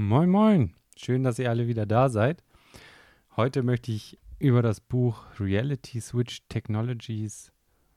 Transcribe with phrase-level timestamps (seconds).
[0.00, 0.74] Moin, moin.
[0.96, 2.44] Schön, dass ihr alle wieder da seid.
[3.34, 7.50] Heute möchte ich über das Buch Reality Switch Technologies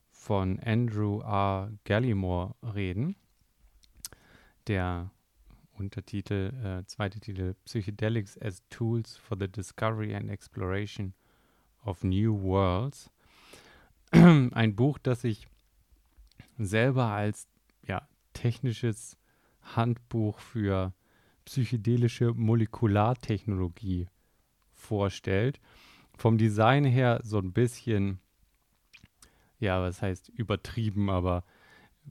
[0.10, 1.72] von Andrew R.
[1.84, 3.16] Gallimore reden.
[4.66, 5.12] Der
[5.74, 11.14] Untertitel, äh, zweite Titel Psychedelics as Tools for the Discovery and Exploration
[11.86, 13.12] of New Worlds.
[14.12, 15.46] Ein Buch, das ich
[16.58, 17.48] selber als
[17.88, 19.20] ja, technisches
[19.62, 20.96] Handbuch für
[21.52, 24.08] psychedelische Molekulartechnologie
[24.72, 25.60] vorstellt.
[26.16, 28.20] Vom Design her so ein bisschen,
[29.60, 31.44] ja, was heißt übertrieben, aber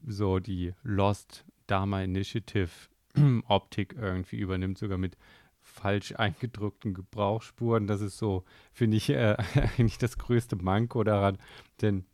[0.05, 2.69] so die Lost Dharma Initiative
[3.47, 5.17] Optik irgendwie übernimmt, sogar mit
[5.59, 7.87] falsch eingedrückten Gebrauchsspuren.
[7.87, 11.39] Das ist so, finde ich, äh, eigentlich das größte Manko daran,
[11.81, 12.05] denn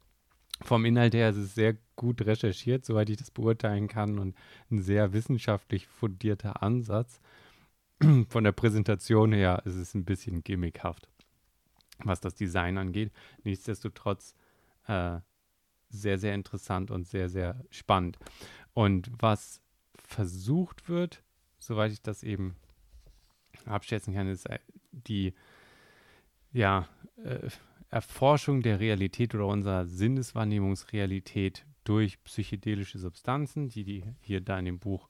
[0.61, 4.35] vom Inhalt her ist es sehr gut recherchiert, soweit ich das beurteilen kann, und
[4.71, 7.19] ein sehr wissenschaftlich fundierter Ansatz.
[8.29, 11.07] Von der Präsentation her ist es ein bisschen gimmickhaft,
[11.99, 13.11] was das Design angeht.
[13.43, 14.35] Nichtsdestotrotz
[14.87, 15.19] äh,
[15.89, 18.17] sehr, sehr interessant und sehr, sehr spannend.
[18.73, 19.61] Und was
[19.95, 21.23] versucht wird,
[21.59, 22.55] soweit ich das eben
[23.65, 24.59] abschätzen kann, ist äh,
[24.91, 25.33] die
[26.53, 26.87] ja,
[27.23, 27.49] äh,
[27.89, 34.79] Erforschung der Realität oder unserer Sinneswahrnehmungsrealität durch psychedelische Substanzen, die, die hier da in dem
[34.79, 35.09] Buch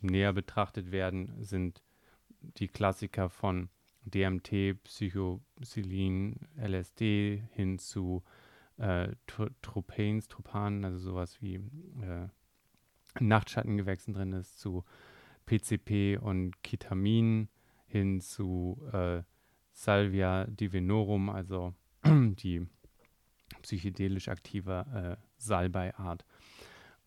[0.00, 1.82] näher betrachtet werden, sind
[2.58, 3.70] die Klassiker von
[4.04, 8.22] DMT, Psychopsilin, LSD hin zu
[8.78, 9.08] äh,
[9.62, 12.28] Tropanes, Tropanen, also sowas wie äh,
[13.20, 14.84] Nachtschattengewächsen drin ist, zu
[15.46, 17.48] PCP und Ketamin
[17.86, 19.22] hin zu äh,
[19.72, 21.74] Salvia divinorum, also
[22.04, 22.66] die
[23.62, 26.24] psychedelisch aktive äh, Salbei-Art.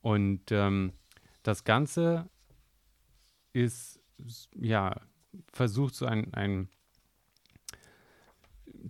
[0.01, 0.93] Und ähm,
[1.43, 2.29] das Ganze
[3.53, 4.01] ist,
[4.55, 5.01] ja,
[5.51, 6.69] versucht so ein, ein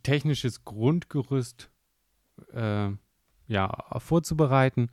[0.03, 1.71] technisches Grundgerüst
[2.53, 2.89] äh,
[3.47, 4.89] ja, vorzubereiten,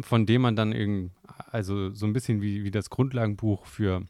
[0.00, 1.12] von dem man dann irgend,
[1.50, 4.06] also so ein bisschen wie, wie das Grundlagenbuch für,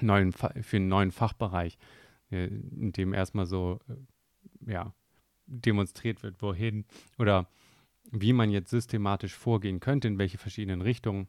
[0.00, 1.78] neuen, für einen neuen Fachbereich,
[2.30, 4.94] äh, in dem erstmal so, äh, ja,
[5.46, 6.84] demonstriert wird, wohin
[7.18, 7.48] oder
[8.10, 11.28] wie man jetzt systematisch vorgehen könnte, in welche verschiedenen Richtungen,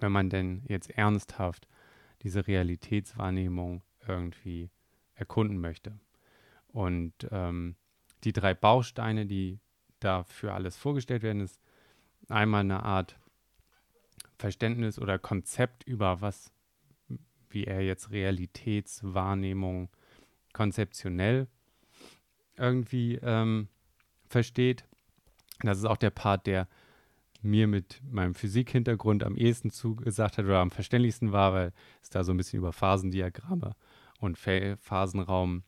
[0.00, 1.68] wenn man denn jetzt ernsthaft
[2.22, 4.70] diese Realitätswahrnehmung irgendwie
[5.14, 5.98] erkunden möchte.
[6.68, 7.76] Und ähm,
[8.24, 9.60] die drei Bausteine, die
[10.00, 11.60] dafür alles vorgestellt werden, ist
[12.28, 13.18] einmal eine Art
[14.36, 16.52] Verständnis oder Konzept über was,
[17.50, 19.88] wie er jetzt Realitätswahrnehmung
[20.52, 21.48] konzeptionell
[22.58, 23.68] irgendwie ähm,
[24.28, 24.84] versteht.
[25.60, 26.68] Das ist auch der Part, der
[27.42, 32.24] mir mit meinem Physikhintergrund am ehesten zugesagt hat oder am verständlichsten war, weil es da
[32.24, 33.76] so ein bisschen über Phasendiagramme
[34.18, 35.62] und Phasenraum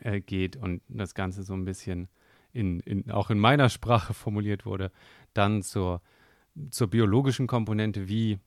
[0.00, 2.08] äh, geht und das Ganze so ein bisschen
[2.52, 4.92] in, in, auch in meiner Sprache formuliert wurde.
[5.32, 6.02] Dann zur,
[6.70, 8.38] zur biologischen Komponente, wie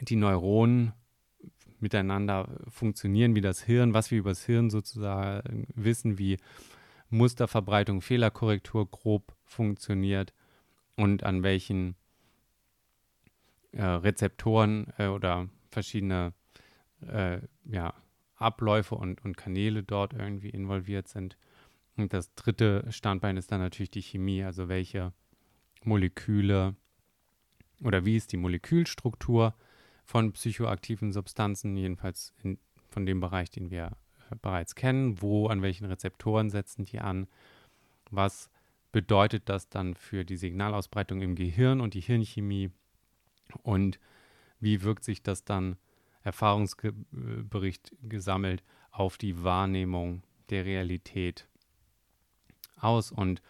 [0.00, 0.92] die Neuronen
[1.80, 6.38] miteinander funktionieren, wie das Hirn, was wir über das Hirn sozusagen wissen, wie
[7.10, 10.32] Musterverbreitung, Fehlerkorrektur grob funktioniert
[10.96, 11.96] und an welchen
[13.72, 16.32] äh, Rezeptoren äh, oder verschiedene
[17.06, 17.94] äh, ja,
[18.36, 21.36] Abläufe und, und Kanäle dort irgendwie involviert sind.
[21.96, 25.12] Und das dritte Standbein ist dann natürlich die Chemie, also welche
[25.84, 26.74] Moleküle
[27.82, 29.54] oder wie ist die Molekülstruktur
[30.04, 32.58] von psychoaktiven Substanzen, jedenfalls in,
[32.90, 33.96] von dem Bereich, den wir
[34.30, 35.20] äh, bereits kennen.
[35.20, 37.26] Wo, an welchen Rezeptoren setzen die an?
[38.10, 38.50] Was
[38.92, 42.70] bedeutet das dann für die Signalausbreitung im Gehirn und die Hirnchemie?
[43.62, 43.98] Und
[44.60, 45.76] wie wirkt sich das dann,
[46.22, 51.46] Erfahrungsbericht gesammelt, auf die Wahrnehmung der Realität
[52.78, 53.42] aus und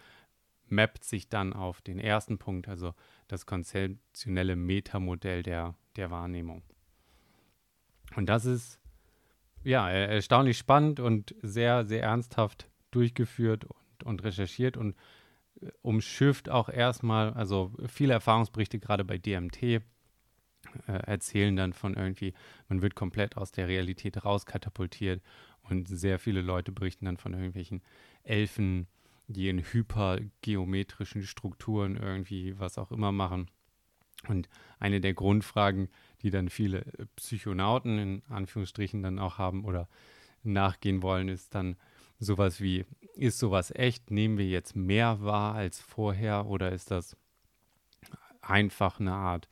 [0.67, 2.93] mappt sich dann auf den ersten Punkt, also
[3.27, 6.63] das konzeptionelle Metamodell der der Wahrnehmung.
[8.15, 8.79] Und das ist
[9.63, 14.95] ja erstaunlich spannend und sehr, sehr ernsthaft durchgeführt und, und recherchiert und
[15.61, 19.81] äh, umschifft auch erstmal, also viele Erfahrungsberichte gerade bei DMT äh,
[20.85, 22.33] erzählen dann von irgendwie,
[22.69, 25.21] man wird komplett aus der Realität rauskatapultiert
[25.63, 27.81] und sehr viele Leute berichten dann von irgendwelchen
[28.23, 28.87] Elfen,
[29.27, 33.49] die in hypergeometrischen Strukturen irgendwie was auch immer machen
[34.27, 34.49] und
[34.79, 35.89] eine der Grundfragen,
[36.21, 39.87] die dann viele äh, Psychonauten in Anführungsstrichen dann auch haben oder
[40.43, 41.75] nachgehen wollen, ist dann
[42.19, 42.85] sowas wie,
[43.15, 44.11] ist sowas echt?
[44.11, 47.17] Nehmen wir jetzt mehr wahr als vorher oder ist das
[48.41, 49.49] einfach eine Art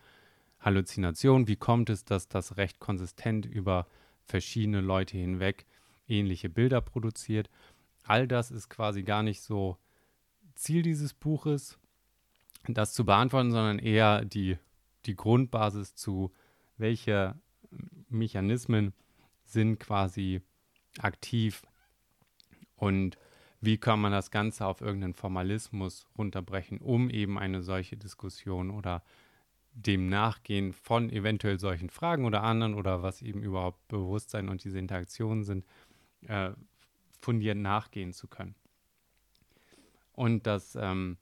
[0.60, 1.48] Halluzination?
[1.48, 3.88] Wie kommt es, dass das recht konsistent über
[4.26, 5.66] verschiedene Leute hinweg
[6.08, 7.50] ähnliche Bilder produziert.
[8.04, 9.78] All das ist quasi gar nicht so
[10.56, 11.78] Ziel dieses Buches,
[12.68, 14.58] das zu beantworten, sondern eher die,
[15.06, 16.32] die Grundbasis zu,
[16.78, 17.36] welche
[18.10, 18.94] Mechanismen
[19.46, 20.42] sind quasi
[21.00, 21.64] aktiv
[22.76, 23.18] und
[23.62, 29.04] wie kann man das Ganze auf irgendeinen Formalismus runterbrechen, um eben eine solche Diskussion oder
[29.74, 34.80] dem Nachgehen von eventuell solchen Fragen oder anderen oder was eben überhaupt Bewusstsein und diese
[34.80, 35.66] Interaktionen sind,
[36.28, 36.52] äh,
[37.24, 38.56] fundiert nachgehen zu können.
[40.12, 41.18] Und das, ähm,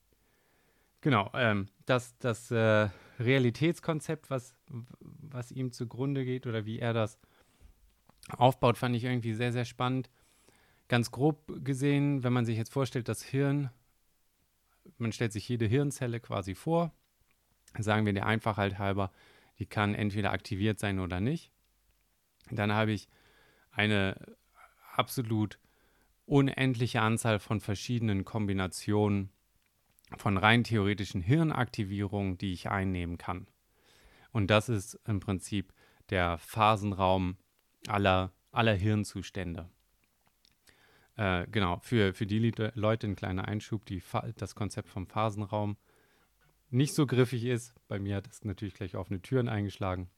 [0.99, 2.89] genau, ähm, das, das äh,
[3.19, 7.17] Realitätskonzept, was, was ihm zugrunde geht oder wie er das
[8.29, 10.09] aufbaut, fand ich irgendwie sehr, sehr spannend.
[10.87, 13.69] Ganz grob gesehen, wenn man sich jetzt vorstellt, das Hirn,
[14.97, 16.91] man stellt sich jede Hirnzelle quasi vor,
[17.77, 19.11] sagen wir der Einfachheit halber,
[19.59, 21.51] die kann entweder aktiviert sein oder nicht.
[22.49, 23.07] Dann habe ich
[23.71, 24.17] eine
[24.95, 25.59] absolut
[26.25, 29.29] unendliche Anzahl von verschiedenen Kombinationen
[30.17, 33.47] von rein theoretischen Hirnaktivierungen, die ich einnehmen kann.
[34.31, 35.73] Und das ist im Prinzip
[36.09, 37.37] der Phasenraum
[37.87, 39.69] aller, aller Hirnzustände.
[41.17, 42.39] Äh, genau, für, für die
[42.73, 44.01] Leute ein kleiner Einschub, die
[44.37, 45.77] das Konzept vom Phasenraum
[46.69, 47.73] nicht so griffig ist.
[47.87, 50.09] Bei mir hat es natürlich gleich offene Türen eingeschlagen.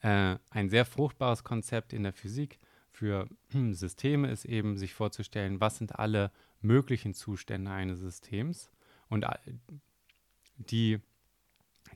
[0.00, 2.58] Äh, ein sehr fruchtbares Konzept in der Physik
[2.92, 3.28] für
[3.72, 6.30] Systeme ist eben, sich vorzustellen, was sind alle
[6.60, 8.70] möglichen Zustände eines Systems
[9.08, 9.26] und
[10.56, 11.00] die,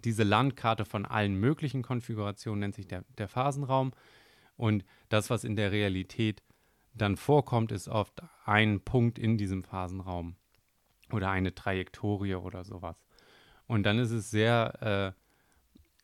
[0.04, 3.92] diese Landkarte von allen möglichen Konfigurationen nennt sich der, der Phasenraum
[4.56, 6.42] und das, was in der Realität
[6.94, 10.36] dann vorkommt, ist oft ein Punkt in diesem Phasenraum
[11.12, 12.96] oder eine Trajektorie oder sowas.
[13.66, 15.14] Und dann ist es sehr,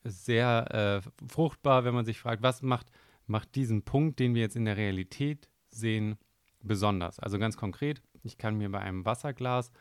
[0.03, 2.91] äh, sehr äh, fruchtbar, wenn man sich fragt, was macht
[3.25, 6.17] macht diesen Punkt, den wir jetzt in der Realität sehen,
[6.61, 7.19] besonders.
[7.19, 9.71] Also ganz konkret, ich kann mir bei einem Wasserglas,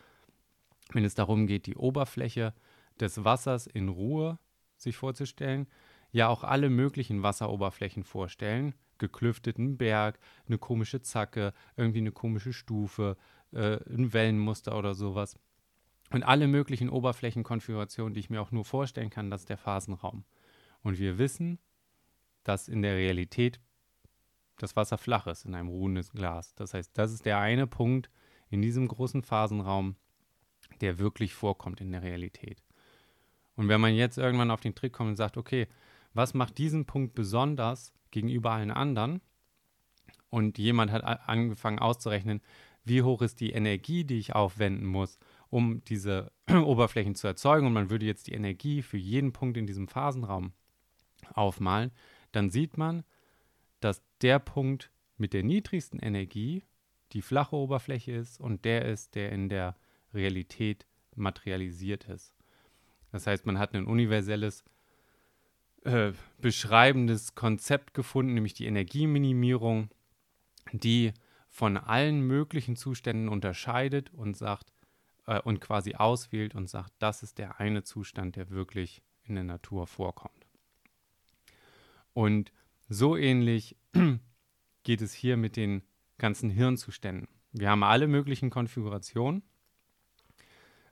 [0.93, 2.55] wenn es darum geht, die Oberfläche
[3.01, 4.39] des Wassers in Ruhe
[4.77, 5.69] sich vorzustellen,
[6.11, 8.75] ja auch alle möglichen Wasseroberflächen vorstellen.
[8.99, 13.17] Geklüfteten Berg, eine komische Zacke, irgendwie eine komische Stufe,
[13.53, 15.37] äh, ein Wellenmuster oder sowas.
[16.11, 20.25] Und alle möglichen Oberflächenkonfigurationen, die ich mir auch nur vorstellen kann, das ist der Phasenraum.
[20.83, 21.59] Und wir wissen,
[22.45, 23.61] dass in der Realität
[24.59, 26.55] das Wasser flach ist in einem ruhenden Glas.
[26.55, 28.11] Das heißt, das ist der eine Punkt
[28.51, 29.97] in diesem großen Phasenraum,
[30.81, 32.63] der wirklich vorkommt in der Realität.
[33.57, 35.69] Und wenn man jetzt irgendwann auf den Trick kommt und sagt, okay,
[36.15, 39.21] was macht diesen Punkt besonders gegenüber allen anderen?
[40.31, 42.41] Und jemand hat angefangen auszurechnen,
[42.85, 45.19] wie hoch ist die Energie, die ich aufwenden muss,
[45.51, 47.67] um diese Oberflächen zu erzeugen.
[47.67, 50.53] Und man würde jetzt die Energie für jeden Punkt in diesem Phasenraum
[51.35, 51.93] aufmalen
[52.33, 53.05] dann sieht man,
[53.81, 56.65] dass der Punkt mit der niedrigsten Energie
[57.13, 59.77] die flache Oberfläche ist und der ist, der in der
[60.15, 62.35] Realität materialisiert ist.
[63.11, 64.65] Das heißt, man hat ein universelles
[65.85, 69.91] äh, beschreibendes Konzept gefunden, nämlich die Energieminimierung,
[70.73, 71.13] die
[71.49, 74.73] von allen möglichen Zuständen unterscheidet und sagt
[75.27, 79.45] äh, und quasi auswählt und sagt, das ist der eine Zustand, der wirklich in der
[79.45, 80.42] Natur vorkommt.
[82.15, 82.53] Und
[82.89, 83.77] so ähnlich
[84.83, 85.83] geht es hier mit den
[86.19, 87.29] ganzen Hirnzuständen.
[87.53, 89.43] Wir haben alle möglichen Konfigurationen.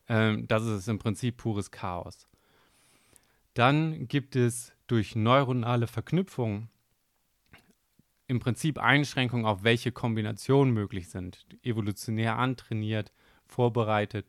[0.08, 2.28] Ähm, das ist im Prinzip pures Chaos.
[3.54, 6.68] Dann gibt es durch neuronale Verknüpfung
[8.26, 11.46] im Prinzip Einschränkungen auf welche Kombinationen möglich sind.
[11.62, 13.12] Evolutionär antrainiert,
[13.46, 14.28] vorbereitet,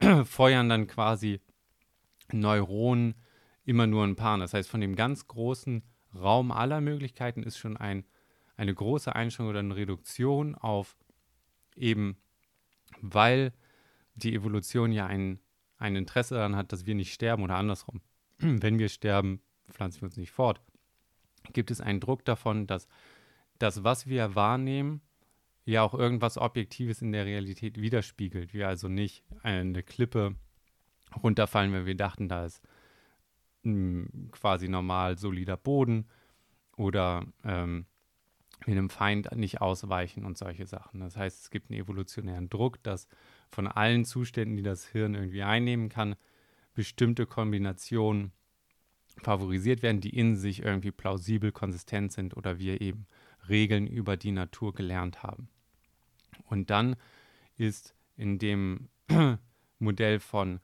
[0.24, 1.40] feuern dann quasi
[2.32, 3.14] Neuronen
[3.64, 4.38] immer nur ein paar.
[4.38, 5.82] Das heißt, von dem ganz großen
[6.20, 8.04] Raum aller Möglichkeiten ist schon ein,
[8.56, 10.96] eine große Einschränkung oder eine Reduktion auf
[11.76, 12.16] eben,
[13.00, 13.52] weil
[14.14, 15.38] die Evolution ja ein,
[15.78, 18.00] ein Interesse daran hat, dass wir nicht sterben oder andersrum.
[18.38, 20.60] Wenn wir sterben, pflanzen wir uns nicht fort.
[21.52, 22.88] Gibt es einen Druck davon, dass
[23.58, 25.00] das, was wir wahrnehmen,
[25.64, 28.54] ja auch irgendwas Objektives in der Realität widerspiegelt.
[28.54, 30.34] Wir also nicht eine Klippe
[31.22, 32.62] runterfallen, wenn wir dachten, da ist
[34.30, 36.06] quasi normal solider Boden
[36.76, 37.86] oder ähm,
[38.66, 41.00] einem Feind nicht ausweichen und solche Sachen.
[41.00, 43.08] Das heißt, es gibt einen evolutionären Druck, dass
[43.50, 46.16] von allen Zuständen, die das Hirn irgendwie einnehmen kann,
[46.74, 48.32] bestimmte Kombinationen
[49.22, 53.06] favorisiert werden, die in sich irgendwie plausibel konsistent sind oder wir eben
[53.48, 55.48] Regeln über die Natur gelernt haben.
[56.46, 56.96] Und dann
[57.56, 58.88] ist in dem
[59.78, 60.60] Modell von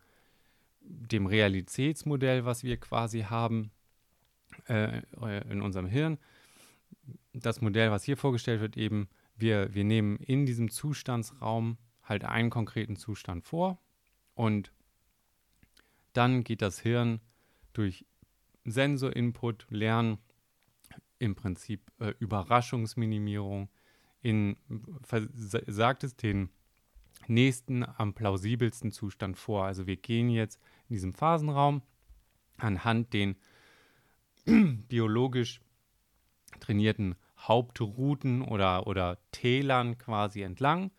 [0.84, 3.70] dem Realitätsmodell, was wir quasi haben
[4.66, 5.02] äh,
[5.50, 6.18] in unserem Hirn,
[7.32, 12.50] das Modell, was hier vorgestellt wird, eben, wir, wir nehmen in diesem Zustandsraum halt einen
[12.50, 13.78] konkreten Zustand vor
[14.34, 14.72] und
[16.12, 17.20] dann geht das Hirn
[17.72, 18.06] durch
[18.64, 20.18] Sensorinput, Lernen,
[21.18, 23.68] im Prinzip äh, Überraschungsminimierung,
[24.20, 24.56] in,
[25.66, 26.50] sagt es den
[27.28, 29.64] nächsten am plausibelsten Zustand vor.
[29.64, 30.60] Also wir gehen jetzt
[30.94, 31.82] diesem Phasenraum
[32.56, 33.36] anhand den
[34.88, 35.60] biologisch
[36.60, 40.92] trainierten Hauptrouten oder, oder Tälern quasi entlang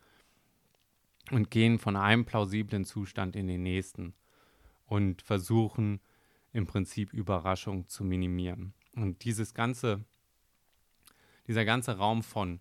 [1.31, 4.13] und gehen von einem plausiblen Zustand in den nächsten
[4.85, 6.01] und versuchen
[6.51, 8.73] im Prinzip Überraschung zu minimieren.
[8.95, 10.03] Und dieses ganze,
[11.47, 12.59] dieser ganze Raum von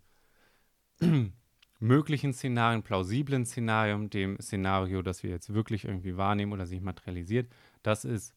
[1.84, 7.52] möglichen Szenarien, plausiblen Szenarien, dem Szenario, das wir jetzt wirklich irgendwie wahrnehmen oder sich materialisiert,
[7.82, 8.34] das ist,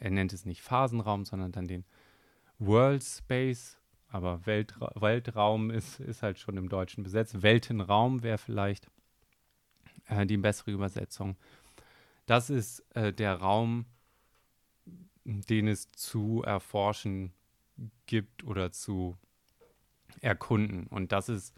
[0.00, 1.84] er nennt es nicht Phasenraum, sondern dann den
[2.58, 7.42] World Space, aber Weltra Weltraum ist, ist halt schon im Deutschen besetzt.
[7.42, 8.90] Weltenraum wäre vielleicht
[10.06, 11.36] äh, die bessere Übersetzung.
[12.26, 13.86] Das ist äh, der Raum,
[15.24, 17.32] den es zu erforschen
[18.06, 19.16] gibt oder zu
[20.20, 20.88] erkunden.
[20.88, 21.54] Und das ist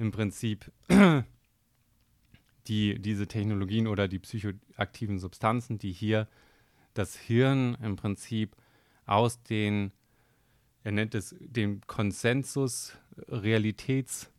[0.00, 0.72] im Prinzip
[2.66, 6.26] die, diese Technologien oder die psychoaktiven Substanzen, die hier
[6.94, 8.56] das Hirn im Prinzip
[9.06, 9.92] aus den
[10.82, 12.96] er nennt es den Konsensus
[13.28, 14.30] Realitäts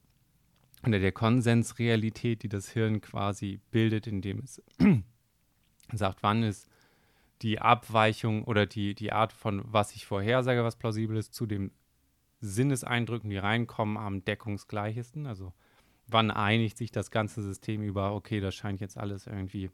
[0.85, 4.61] oder der Konsensrealität, die das Hirn quasi bildet, indem es
[5.93, 6.67] sagt, wann ist
[7.43, 11.71] die Abweichung oder die, die Art von, was ich vorhersage, was plausibel ist, zu den
[12.41, 15.27] Sinneseindrücken, die reinkommen, am deckungsgleichesten.
[15.27, 15.53] Also
[16.07, 19.69] wann einigt sich das ganze System über, okay, das scheint jetzt alles irgendwie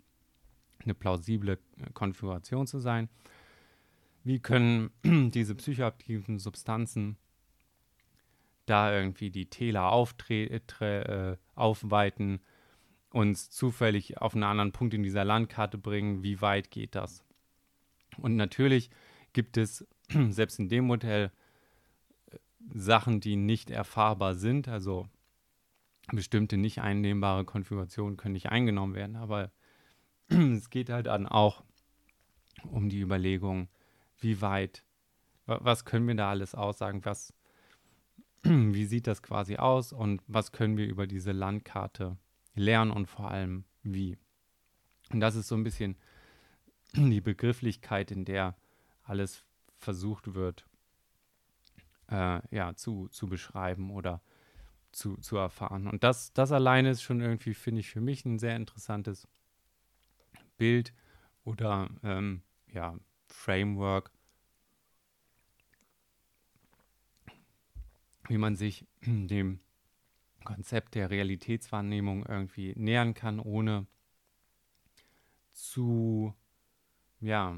[0.83, 1.57] eine plausible
[1.93, 3.09] Konfiguration zu sein.
[4.23, 4.91] Wie können
[5.31, 7.17] diese psychoaktiven Substanzen
[8.65, 12.41] da irgendwie die Täler äh, aufweiten,
[13.11, 16.23] uns zufällig auf einen anderen Punkt in dieser Landkarte bringen?
[16.23, 17.23] Wie weit geht das?
[18.17, 18.89] Und natürlich
[19.33, 19.87] gibt es
[20.29, 21.31] selbst in dem Modell
[22.73, 25.07] Sachen, die nicht erfahrbar sind, also
[26.11, 29.51] bestimmte nicht einnehmbare Konfigurationen können nicht eingenommen werden, aber
[30.29, 31.63] es geht halt dann auch
[32.63, 33.67] um die Überlegung,
[34.19, 34.83] wie weit,
[35.45, 37.33] was können wir da alles aussagen, was,
[38.43, 39.93] wie sieht das quasi aus?
[39.93, 42.17] Und was können wir über diese Landkarte
[42.55, 44.17] lernen und vor allem wie.
[45.11, 45.95] Und das ist so ein bisschen
[46.93, 48.55] die Begrifflichkeit, in der
[49.03, 49.43] alles
[49.77, 50.65] versucht wird,
[52.09, 54.21] äh, ja, zu, zu beschreiben oder
[54.91, 55.87] zu, zu erfahren.
[55.87, 59.27] Und das, das alleine ist schon irgendwie, finde ich, für mich ein sehr interessantes
[60.57, 60.93] Bild
[61.43, 62.41] oder ähm,
[62.73, 62.95] ja,
[63.27, 64.11] Framework,
[68.27, 69.59] wie man sich dem
[70.43, 73.85] Konzept der Realitätswahrnehmung irgendwie nähern kann, ohne
[75.51, 76.33] zu,
[77.19, 77.57] ja,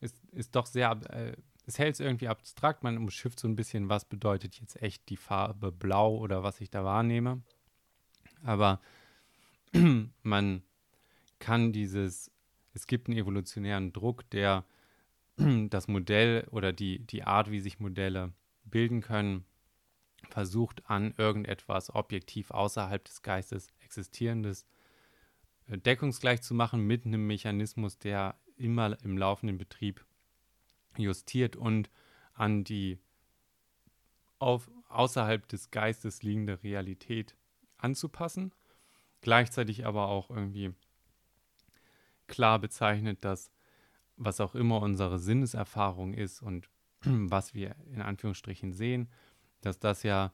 [0.00, 1.36] ist, ist doch sehr, äh,
[1.68, 5.18] es hält es irgendwie abstrakt, man umschifft so ein bisschen, was bedeutet jetzt echt die
[5.18, 7.42] Farbe blau oder was ich da wahrnehme.
[8.42, 8.80] Aber
[10.22, 10.62] man
[11.38, 12.30] kann dieses,
[12.72, 14.64] es gibt einen evolutionären Druck, der
[15.36, 18.32] das Modell oder die, die Art, wie sich Modelle
[18.64, 19.44] bilden können,
[20.30, 24.66] versucht an irgendetwas objektiv außerhalb des Geistes existierendes
[25.66, 30.07] äh, deckungsgleich zu machen mit einem Mechanismus, der immer im laufenden Betrieb
[31.02, 31.90] justiert und
[32.34, 32.98] an die
[34.38, 37.36] auf, außerhalb des Geistes liegende Realität
[37.76, 38.52] anzupassen.
[39.20, 40.72] Gleichzeitig aber auch irgendwie
[42.26, 43.50] klar bezeichnet, dass
[44.16, 46.68] was auch immer unsere Sinneserfahrung ist und
[47.02, 49.08] was wir in Anführungsstrichen sehen,
[49.60, 50.32] dass das ja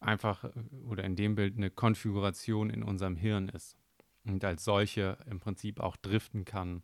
[0.00, 0.44] einfach
[0.86, 3.76] oder in dem Bild eine Konfiguration in unserem Hirn ist
[4.24, 6.82] und als solche im Prinzip auch driften kann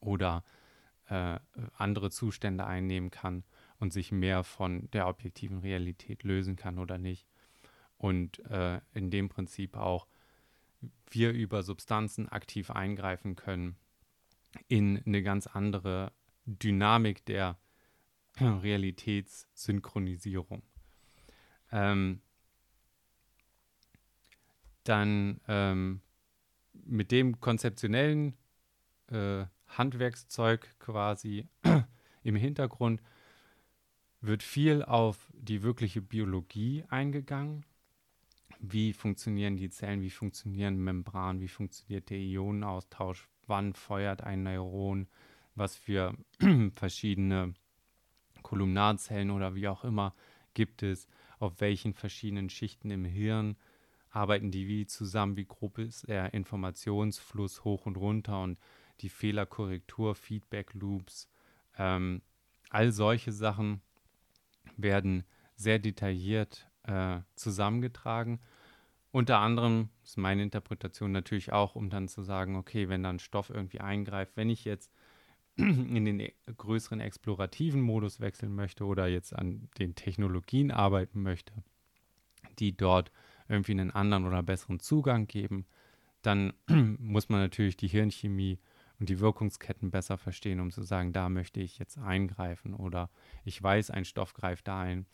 [0.00, 0.44] oder
[1.08, 1.38] äh,
[1.76, 3.44] andere Zustände einnehmen kann
[3.78, 7.26] und sich mehr von der objektiven Realität lösen kann oder nicht.
[7.98, 10.06] Und äh, in dem Prinzip auch
[11.10, 13.76] wir über Substanzen aktiv eingreifen können
[14.68, 16.12] in eine ganz andere
[16.44, 17.58] Dynamik der
[18.40, 20.62] Realitätssynchronisierung.
[21.72, 22.20] Ähm,
[24.84, 26.00] dann ähm,
[26.72, 28.36] mit dem konzeptionellen
[29.08, 31.48] äh, Handwerkszeug quasi
[32.22, 33.02] im Hintergrund
[34.20, 37.64] wird viel auf die wirkliche Biologie eingegangen.
[38.58, 45.08] Wie funktionieren die Zellen, wie funktionieren Membranen, wie funktioniert der Ionenaustausch, wann feuert ein Neuron,
[45.54, 46.14] was für
[46.72, 47.54] verschiedene
[48.42, 50.14] Kolumnarzellen oder wie auch immer
[50.54, 51.06] gibt es,
[51.38, 53.56] auf welchen verschiedenen Schichten im Hirn
[54.16, 58.58] arbeiten die wie zusammen, wie grob ist der Informationsfluss hoch und runter und
[59.00, 61.28] die Fehlerkorrektur, Feedback-Loops,
[61.78, 62.22] ähm,
[62.70, 63.80] all solche Sachen
[64.76, 65.24] werden
[65.54, 68.40] sehr detailliert äh, zusammengetragen.
[69.10, 73.50] Unter anderem ist meine Interpretation natürlich auch, um dann zu sagen, okay, wenn dann Stoff
[73.50, 74.92] irgendwie eingreift, wenn ich jetzt
[75.56, 81.52] in den e-, größeren explorativen Modus wechseln möchte oder jetzt an den Technologien arbeiten möchte,
[82.58, 83.10] die dort
[83.48, 85.64] irgendwie einen anderen oder besseren Zugang geben,
[86.22, 86.52] dann
[86.98, 88.58] muss man natürlich die Hirnchemie
[88.98, 93.10] und die Wirkungsketten besser verstehen, um zu sagen, da möchte ich jetzt eingreifen oder
[93.44, 95.06] ich weiß, ein Stoff greift da ein,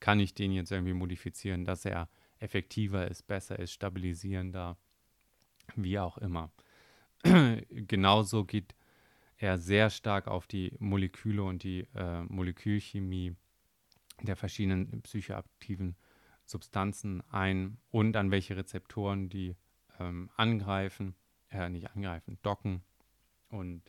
[0.00, 4.76] kann ich den jetzt irgendwie modifizieren, dass er effektiver ist, besser ist, stabilisierender,
[5.74, 6.50] wie auch immer.
[7.70, 8.74] Genauso geht
[9.38, 13.36] er sehr stark auf die Moleküle und die äh, Molekülchemie
[14.22, 15.96] der verschiedenen psychoaktiven
[16.46, 19.56] Substanzen ein und an welche Rezeptoren die
[19.98, 21.14] ähm, angreifen,
[21.50, 22.82] äh, nicht angreifen, docken
[23.48, 23.82] und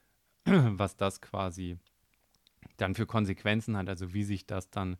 [0.44, 1.78] was das quasi
[2.76, 4.96] dann für Konsequenzen hat, also wie sich das dann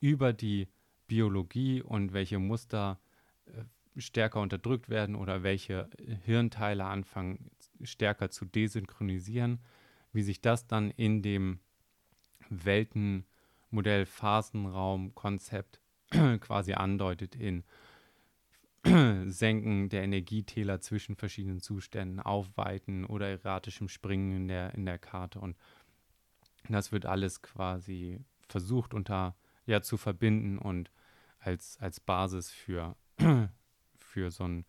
[0.00, 0.68] über die
[1.06, 3.00] Biologie und welche Muster
[3.46, 3.64] äh,
[4.00, 5.88] stärker unterdrückt werden oder welche
[6.24, 7.50] Hirnteile anfangen
[7.82, 9.60] stärker zu desynchronisieren,
[10.12, 11.60] wie sich das dann in dem
[12.50, 15.80] Weltenmodell Phasenraum Konzept
[16.40, 17.64] quasi andeutet in
[19.26, 25.40] Senken der Energietäler zwischen verschiedenen Zuständen, Aufweiten oder erratischem Springen in der, in der Karte.
[25.40, 25.56] Und
[26.68, 30.90] das wird alles quasi versucht unter ja zu verbinden und
[31.38, 32.96] als, als Basis für,
[33.96, 34.64] für so einen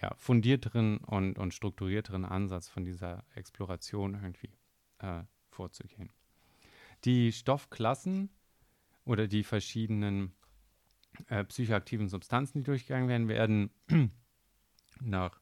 [0.00, 4.50] ja, fundierteren und, und strukturierteren Ansatz von dieser Exploration irgendwie
[4.98, 6.10] äh, vorzugehen.
[7.04, 8.30] Die Stoffklassen
[9.04, 10.32] oder die verschiedenen
[11.28, 13.70] äh, psychoaktiven Substanzen, die durchgegangen werden, werden
[15.00, 15.40] nach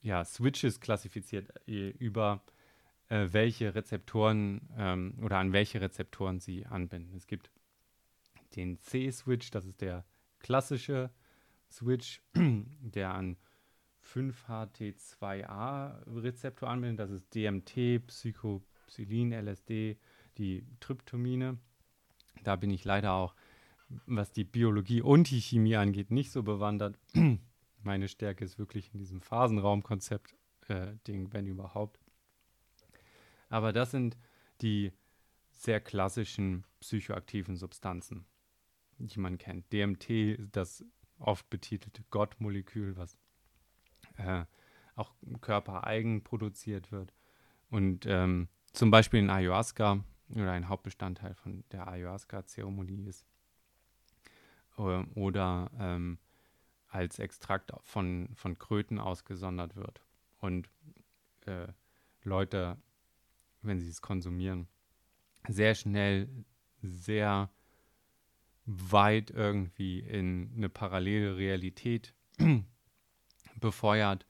[0.00, 2.42] ja, Switches klassifiziert äh, über
[3.08, 7.16] äh, welche Rezeptoren ähm, oder an welche Rezeptoren sie anbinden.
[7.16, 7.50] Es gibt
[8.56, 10.04] den C-Switch, das ist der
[10.38, 11.10] klassische
[11.70, 13.36] Switch, der an
[14.04, 17.00] 5-HT2A-Rezeptor anbindet.
[17.00, 19.98] Das ist DMT, Psychopsilin, LSD,
[20.38, 21.58] die Tryptomine.
[22.44, 23.34] Da bin ich leider auch
[24.06, 26.98] was die Biologie und die Chemie angeht, nicht so bewandert.
[27.82, 32.00] Meine Stärke ist wirklich in diesem Phasenraumkonzept-Ding, äh, wenn überhaupt.
[33.48, 34.16] Aber das sind
[34.60, 34.92] die
[35.50, 38.26] sehr klassischen psychoaktiven Substanzen,
[38.98, 39.72] die man kennt.
[39.72, 40.84] DMT, das
[41.18, 43.16] oft betitelte Gottmolekül, was
[44.16, 44.44] äh,
[44.94, 47.12] auch körpereigen produziert wird.
[47.70, 53.26] Und ähm, zum Beispiel in Ayahuasca oder ein Hauptbestandteil von der Ayahuasca-Zeremonie ist
[54.78, 56.18] oder ähm,
[56.88, 60.00] als Extrakt von, von Kröten ausgesondert wird.
[60.40, 60.68] Und
[61.46, 61.68] äh,
[62.22, 62.76] Leute,
[63.62, 64.68] wenn sie es konsumieren,
[65.48, 66.28] sehr schnell,
[66.82, 67.50] sehr
[68.64, 72.14] weit irgendwie in eine parallele Realität
[73.60, 74.26] befeuert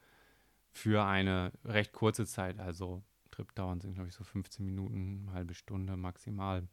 [0.71, 2.59] für eine recht kurze Zeit.
[2.61, 6.67] Also Tripdauern sind, glaube ich, so 15 Minuten, eine halbe Stunde maximal.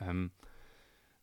[0.00, 0.32] Ähm,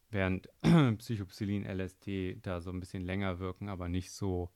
[0.10, 0.50] während
[1.00, 4.52] Psychopsilin, LSD da so ein bisschen länger wirken, aber nicht so,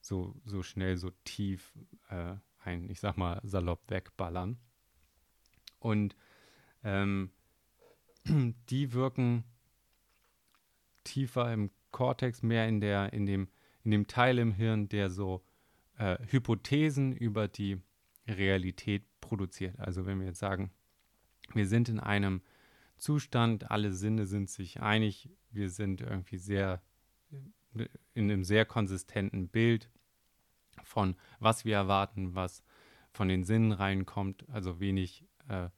[0.00, 1.72] so, so schnell, so tief
[2.08, 4.58] äh, ein, ich sag mal, salopp wegballern.
[5.78, 6.16] Und
[6.82, 7.30] ähm,
[8.24, 9.44] die wirken
[11.04, 13.48] tiefer im Kortex, mehr in, der, in, dem,
[13.84, 15.44] in dem Teil im Hirn, der so
[15.98, 17.80] äh, Hypothesen über die
[18.28, 19.78] Realität produziert.
[19.78, 20.72] Also wenn wir jetzt sagen,
[21.54, 22.42] wir sind in einem
[22.96, 26.82] Zustand, alle Sinne sind sich einig, wir sind irgendwie sehr
[28.14, 29.90] in einem sehr konsistenten Bild
[30.82, 32.62] von was wir erwarten, was
[33.12, 35.68] von den Sinnen reinkommt, also wenig äh,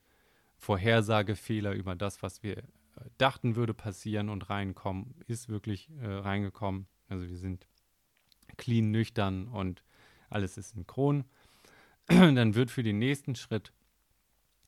[0.57, 2.63] Vorhersagefehler über das, was wir äh,
[3.17, 6.87] dachten würde passieren und reinkommen, ist wirklich äh, reingekommen.
[7.09, 7.69] Also wir sind
[8.57, 9.85] clean, nüchtern und
[10.31, 11.25] alles ist synchron.
[12.09, 13.73] Dann wird für den nächsten Schritt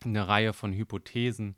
[0.04, 1.56] eine Reihe von Hypothesen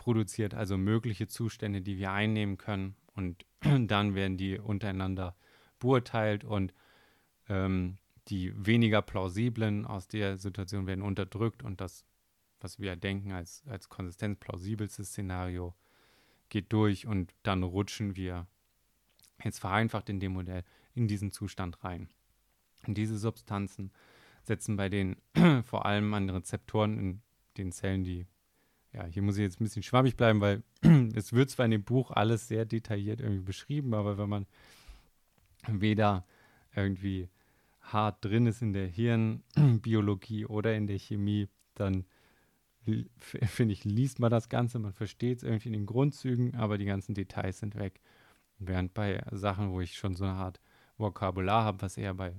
[0.00, 2.96] produziert, also mögliche Zustände, die wir einnehmen können.
[3.14, 5.36] Und dann werden die untereinander
[5.78, 6.72] beurteilt und
[7.50, 12.06] ähm, die weniger plausiblen aus der Situation werden unterdrückt und das,
[12.60, 15.74] was wir denken als, als Konsistenz plausibelste Szenario,
[16.48, 18.46] geht durch und dann rutschen wir
[19.44, 22.08] jetzt vereinfacht in dem Modell in diesen Zustand rein.
[22.86, 23.92] Und diese Substanzen
[24.44, 25.16] setzen bei den
[25.64, 27.22] vor allem an Rezeptoren in
[27.58, 28.26] den Zellen, die
[28.92, 30.62] ja, hier muss ich jetzt ein bisschen schwammig bleiben, weil
[31.14, 34.46] es wird zwar in dem Buch alles sehr detailliert irgendwie beschrieben, aber wenn man
[35.68, 36.26] weder
[36.74, 37.28] irgendwie
[37.80, 42.04] hart drin ist in der Hirnbiologie oder in der Chemie, dann
[43.18, 46.86] finde ich, liest man das Ganze, man versteht es irgendwie in den Grundzügen, aber die
[46.86, 48.00] ganzen Details sind weg.
[48.58, 50.60] Während bei Sachen, wo ich schon so eine Art
[50.96, 52.34] Vokabular habe, was eher bei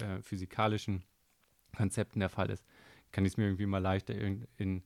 [0.00, 1.04] äh, physikalischen
[1.76, 2.64] Konzepten der Fall ist,
[3.10, 4.82] kann ich es mir irgendwie mal leichter in, in,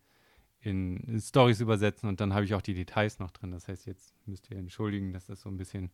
[0.66, 3.52] in Stories übersetzen und dann habe ich auch die Details noch drin.
[3.52, 5.92] Das heißt, jetzt müsst ihr entschuldigen, dass das so ein bisschen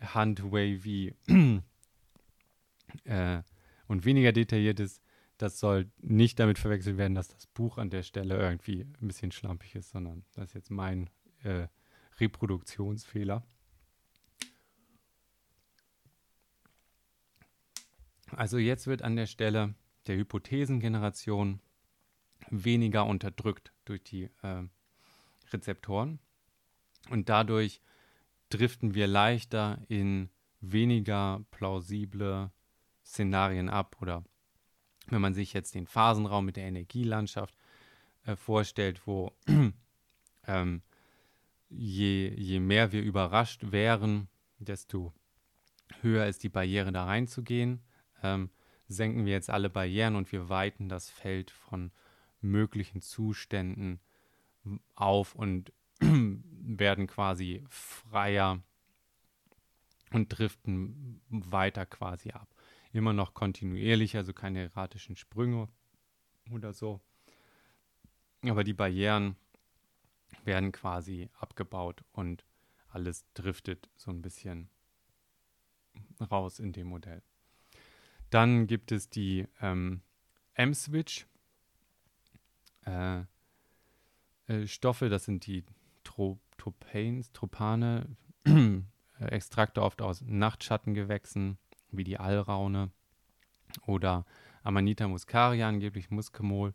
[0.00, 1.14] handwavy
[3.04, 3.42] äh,
[3.88, 5.02] und weniger detailliert ist.
[5.38, 9.32] Das soll nicht damit verwechselt werden, dass das Buch an der Stelle irgendwie ein bisschen
[9.32, 11.10] schlampig ist, sondern das ist jetzt mein
[11.42, 11.66] äh,
[12.20, 13.44] Reproduktionsfehler.
[18.30, 19.74] Also jetzt wird an der Stelle
[20.06, 21.60] der Hypothesengeneration
[22.50, 24.62] weniger unterdrückt durch die äh,
[25.52, 26.18] Rezeptoren
[27.10, 27.80] und dadurch
[28.50, 32.50] driften wir leichter in weniger plausible
[33.04, 34.24] Szenarien ab oder
[35.08, 37.54] wenn man sich jetzt den Phasenraum mit der Energielandschaft
[38.24, 39.32] äh, vorstellt, wo
[40.46, 40.82] ähm,
[41.68, 45.12] je, je mehr wir überrascht wären, desto
[46.00, 47.82] höher ist die Barriere da reinzugehen.
[48.22, 48.50] Ähm,
[48.88, 51.90] senken wir jetzt alle Barrieren und wir weiten das Feld von
[52.44, 54.00] möglichen Zuständen
[54.94, 58.62] auf und werden quasi freier
[60.12, 62.48] und driften weiter quasi ab.
[62.92, 65.68] Immer noch kontinuierlich, also keine erratischen Sprünge
[66.50, 67.00] oder so.
[68.42, 69.36] Aber die Barrieren
[70.44, 72.44] werden quasi abgebaut und
[72.88, 74.68] alles driftet so ein bisschen
[76.20, 77.22] raus in dem Modell.
[78.30, 80.02] Dann gibt es die ähm,
[80.54, 81.26] M-Switch.
[82.86, 83.22] Äh,
[84.46, 85.64] äh, Stoffe, das sind die
[86.04, 88.82] Tropanes, Tropane, äh,
[89.18, 91.58] Extrakte oft aus Nachtschattengewächsen,
[91.90, 92.90] wie die Allraune
[93.86, 94.24] oder
[94.62, 96.74] Amanita muscaria, angeblich Muskemol,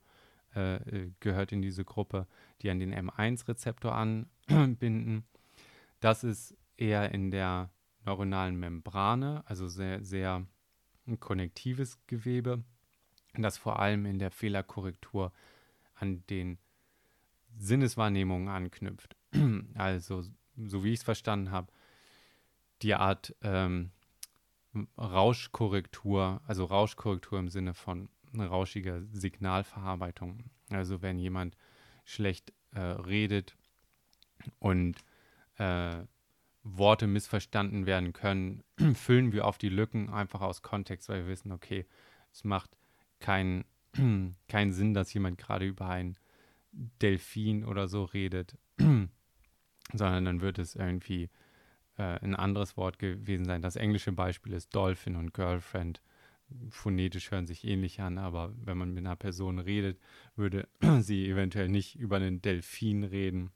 [0.56, 2.28] äh, äh gehört in diese Gruppe,
[2.62, 5.26] die an den M1-Rezeptor anbinden.
[6.00, 7.70] Das ist eher in der
[8.06, 10.46] neuronalen Membrane, also sehr, sehr
[11.08, 12.64] ein konnektives Gewebe,
[13.34, 15.32] das vor allem in der Fehlerkorrektur
[16.00, 16.58] an den
[17.58, 19.16] Sinneswahrnehmungen anknüpft.
[19.76, 20.24] Also,
[20.58, 21.72] so wie ich es verstanden habe,
[22.82, 23.92] die Art ähm,
[24.98, 30.44] Rauschkorrektur, also Rauschkorrektur im Sinne von rauschiger Signalverarbeitung.
[30.70, 31.56] Also wenn jemand
[32.06, 33.56] schlecht äh, redet
[34.60, 34.98] und
[35.58, 36.04] äh,
[36.64, 41.52] Worte missverstanden werden können, füllen wir auf die Lücken einfach aus Kontext, weil wir wissen,
[41.52, 41.86] okay,
[42.32, 42.70] es macht
[43.20, 43.66] keinen
[44.48, 46.18] keinen Sinn, dass jemand gerade über ein
[46.72, 51.30] Delfin oder so redet, sondern dann wird es irgendwie
[51.98, 53.62] äh, ein anderes Wort gewesen sein.
[53.62, 56.02] Das englische Beispiel ist Dolphin und Girlfriend.
[56.70, 60.00] Phonetisch hören sich ähnlich an, aber wenn man mit einer Person redet,
[60.36, 60.68] würde
[61.00, 63.52] sie eventuell nicht über einen Delfin reden,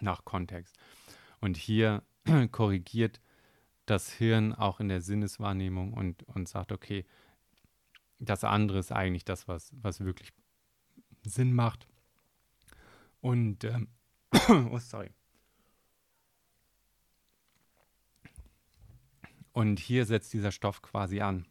[0.00, 0.76] nach Kontext.
[1.40, 2.02] Und hier
[2.50, 3.20] korrigiert
[3.86, 7.04] das Hirn auch in der Sinneswahrnehmung und, und sagt, okay,
[8.24, 10.32] das andere ist eigentlich das, was, was wirklich
[11.24, 11.88] Sinn macht.
[13.20, 13.88] Und, ähm,
[14.70, 15.10] oh, sorry.
[19.52, 21.46] Und hier setzt dieser Stoff quasi an,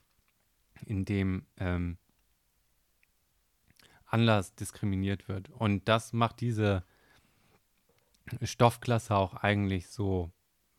[0.85, 1.97] indem ähm,
[4.05, 5.49] Anlass diskriminiert wird.
[5.49, 6.83] Und das macht diese
[8.41, 10.31] Stoffklasse auch eigentlich so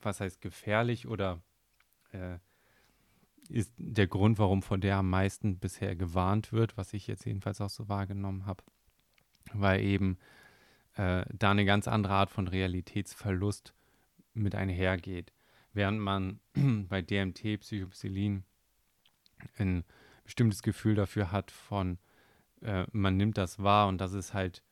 [0.05, 1.43] was heißt gefährlich oder
[2.13, 2.39] äh,
[3.49, 7.61] ist der Grund, warum vor der am meisten bisher gewarnt wird, was ich jetzt jedenfalls
[7.61, 8.65] auch so wahrgenommen habe,
[9.53, 10.19] weil eben
[10.95, 13.75] äh, da eine ganz andere Art von Realitätsverlust
[14.33, 15.33] mit einhergeht.
[15.73, 16.41] Während man
[16.89, 18.45] bei DMT, Psychopsilin,
[19.59, 19.85] ein
[20.25, 21.99] bestimmtes Gefühl dafür hat von,
[22.63, 24.63] äh, man nimmt das wahr und das ist halt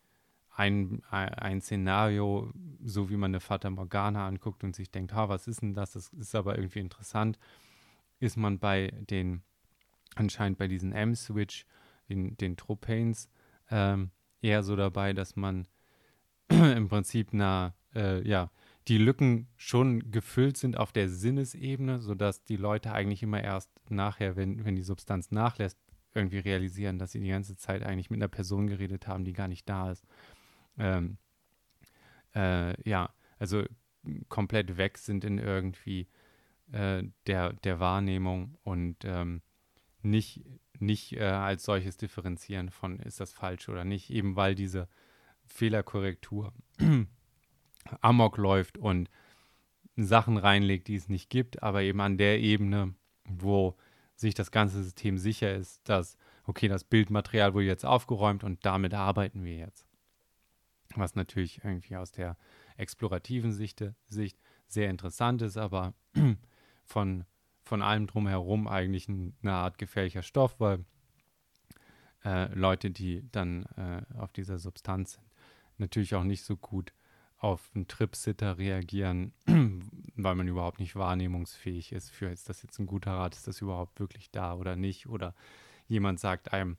[0.55, 2.53] ein, ein Szenario,
[2.85, 5.93] so wie man eine Fata Morgana anguckt und sich denkt, ha, was ist denn das?
[5.93, 7.39] Das ist aber irgendwie interessant,
[8.23, 9.43] ist man bei den,
[10.15, 11.67] anscheinend bei diesen M-Switch,
[12.09, 13.29] den, den Tropanes,
[13.71, 15.67] ähm, eher so dabei, dass man
[16.49, 18.51] im Prinzip na, äh, ja,
[18.89, 24.37] die Lücken schon gefüllt sind auf der Sinnesebene, sodass die Leute eigentlich immer erst nachher,
[24.37, 25.79] wenn, wenn die Substanz nachlässt,
[26.15, 29.49] irgendwie realisieren, dass sie die ganze Zeit eigentlich mit einer Person geredet haben, die gar
[29.49, 30.05] nicht da ist.
[30.79, 31.17] Ähm,
[32.35, 33.65] äh, ja, also
[34.29, 36.07] komplett weg sind in irgendwie
[36.73, 39.43] äh, der, der Wahrnehmung und ähm,
[40.03, 40.45] nicht,
[40.79, 44.89] nicht äh, als solches differenzieren von ist das falsch oder nicht, eben weil diese
[45.47, 46.53] Fehlerkorrektur
[48.01, 49.11] amok läuft und
[49.97, 53.77] Sachen reinlegt, die es nicht gibt, aber eben an der Ebene, wo
[54.15, 58.95] sich das ganze System sicher ist, dass, okay, das Bildmaterial wurde jetzt aufgeräumt und damit
[58.95, 59.87] arbeiten wir jetzt.
[60.95, 62.37] Was natürlich irgendwie aus der
[62.77, 65.95] explorativen Sicht, Sicht sehr interessant ist, aber
[66.85, 67.25] von,
[67.65, 70.85] von allem drumherum eigentlich eine Art gefährlicher Stoff, weil
[72.25, 75.27] äh, Leute, die dann äh, auf dieser Substanz sind,
[75.79, 76.93] natürlich auch nicht so gut
[77.39, 79.33] auf einen Tripsitter reagieren,
[80.17, 83.61] weil man überhaupt nicht wahrnehmungsfähig ist für, ist das jetzt ein guter Rat, ist das
[83.61, 85.09] überhaupt wirklich da oder nicht?
[85.09, 85.35] Oder
[85.89, 86.77] jemand sagt einem,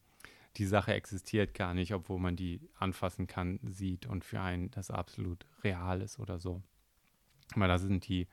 [0.56, 4.90] die Sache existiert gar nicht, obwohl man die anfassen kann, sieht und für einen das
[4.90, 6.62] absolut real ist oder so.
[7.56, 8.28] Aber das sind die,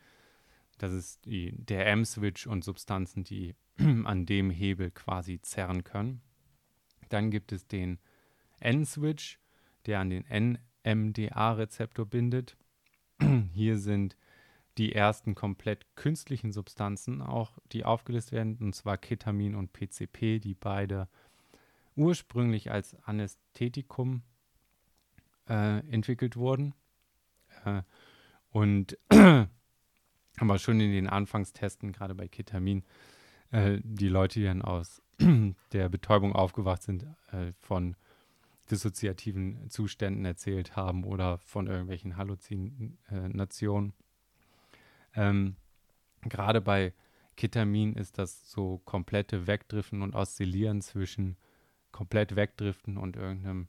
[0.81, 3.55] das ist die, der M-Switch und Substanzen, die
[4.05, 6.23] an dem Hebel quasi zerren können.
[7.11, 7.99] Dann gibt es den
[8.61, 9.38] N-Switch,
[9.85, 12.57] der an den NMDA-Rezeptor bindet.
[13.53, 14.16] Hier sind
[14.79, 20.55] die ersten komplett künstlichen Substanzen auch, die aufgelistet werden, und zwar Ketamin und PCP, die
[20.55, 21.09] beide
[21.95, 24.23] ursprünglich als Anästhetikum
[25.47, 26.75] äh, entwickelt wurden.
[27.66, 27.83] Äh,
[28.51, 28.97] und
[30.38, 32.85] aber schon in den Anfangstesten, gerade bei Ketamin,
[33.51, 35.03] äh, die Leute, die dann aus
[35.73, 37.97] der Betäubung aufgewacht sind, äh, von
[38.71, 43.93] dissoziativen Zuständen erzählt haben oder von irgendwelchen Halluzinationen.
[45.14, 45.57] Ähm,
[46.23, 46.95] gerade bei
[47.37, 51.37] Ketamin ist das so komplette Wegdriften und Oszillieren zwischen
[51.90, 53.69] komplett wegdriften und irgendeinem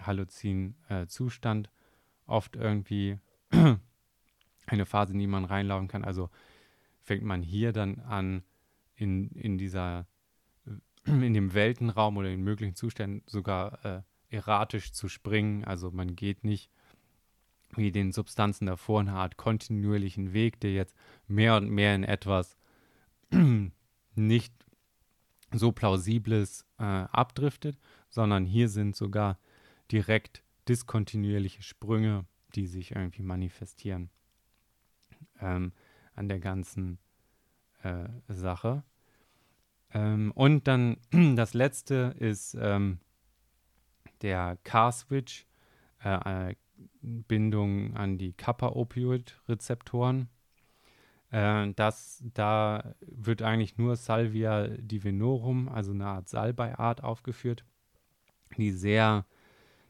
[0.00, 1.66] Halluzin-Zustand.
[1.66, 1.70] Äh,
[2.26, 3.18] Oft irgendwie
[4.66, 6.04] eine Phase, in die man reinlaufen kann.
[6.04, 6.30] Also
[7.02, 8.42] fängt man hier dann an,
[8.94, 10.06] in, in dieser,
[11.04, 15.64] in dem Weltenraum oder in möglichen Zuständen sogar äh, erratisch zu springen.
[15.64, 16.70] Also man geht nicht
[17.74, 20.94] wie den Substanzen davor eine Art kontinuierlichen Weg, der jetzt
[21.26, 22.56] mehr und mehr in etwas
[24.14, 24.54] nicht
[25.54, 27.78] so plausibles äh, abdriftet,
[28.10, 29.38] sondern hier sind sogar
[29.90, 34.10] direkt diskontinuierliche Sprünge, die sich irgendwie manifestieren
[35.42, 35.72] ähm,
[36.14, 36.98] an der ganzen
[37.82, 38.84] äh, Sache.
[39.92, 40.96] Ähm, und dann
[41.36, 42.98] das letzte ist ähm,
[44.22, 45.46] der Car-Switch,
[46.04, 46.54] äh, äh,
[47.02, 50.28] Bindung an die Kappa-Opioid-Rezeptoren.
[51.30, 57.64] Äh, das, da wird eigentlich nur Salvia divinorum, also eine Art Salbeiart, aufgeführt,
[58.56, 59.26] die sehr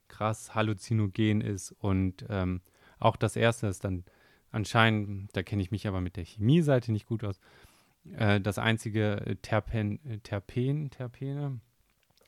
[0.08, 1.72] krass halluzinogen ist.
[1.72, 2.60] Und ähm,
[2.98, 4.04] auch das erste ist dann
[4.52, 7.40] anscheinend, da kenne ich mich aber mit der Chemie-Seite nicht gut aus,
[8.12, 11.60] äh, das einzige Terpen, Terpen, Terpene,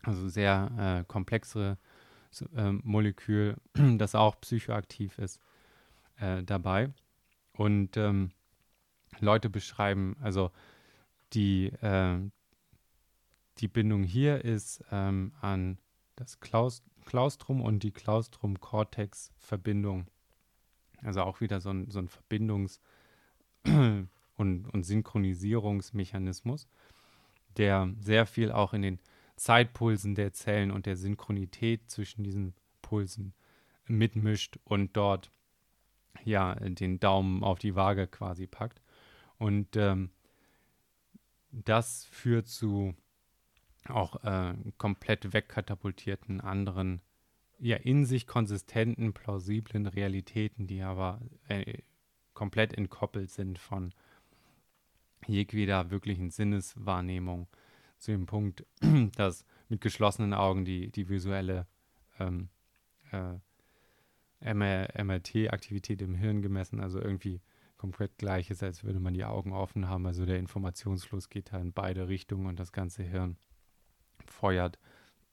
[0.03, 1.79] also sehr äh, komplexere
[2.57, 3.57] äh, Molekül,
[3.99, 5.41] das auch psychoaktiv ist,
[6.19, 6.93] äh, dabei.
[7.53, 8.33] Und ähm,
[9.21, 10.51] Leute beschreiben, also
[11.33, 12.19] die, äh,
[13.59, 15.79] die Bindung hier ist ähm, an
[16.17, 20.07] das Klaus Klaustrum und die Klaustrum-Cortex-Verbindung
[21.05, 22.81] also auch wieder so ein, so ein Verbindungs-
[24.37, 26.69] und, und Synchronisierungsmechanismus,
[27.57, 28.99] der sehr viel auch in den
[29.37, 33.35] Zeitpulsen der Zellen und der Synchronität zwischen diesen Pulsen
[33.87, 35.31] mitmischt und dort
[36.25, 38.81] ja den Daumen auf die Waage quasi packt.
[39.39, 40.11] Und ähm,
[41.51, 42.95] das führt zu
[43.89, 47.03] auch äh, komplett wegkatapultierten anderen
[47.59, 51.79] ja in sich konsistenten, plausiblen Realitäten, die aber äh,
[52.35, 53.93] komplett entkoppelt sind von
[55.27, 57.49] jegweder wirklichen Sinneswahrnehmung.
[57.99, 58.67] Zu dem Punkt,
[59.17, 61.67] dass mit geschlossenen Augen die, die visuelle
[62.19, 62.49] ähm,
[63.13, 63.39] äh,
[64.53, 67.41] MRT-Aktivität im Hirn gemessen, also irgendwie
[67.79, 70.07] komplett gleich ist, als würde man die Augen offen haben.
[70.07, 73.37] Also der Informationsfluss geht da in beide Richtungen und das ganze Hirn
[74.27, 74.79] feuert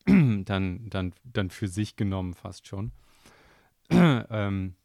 [0.45, 2.91] dann, dann, dann für sich genommen fast schon.
[3.89, 4.75] ähm,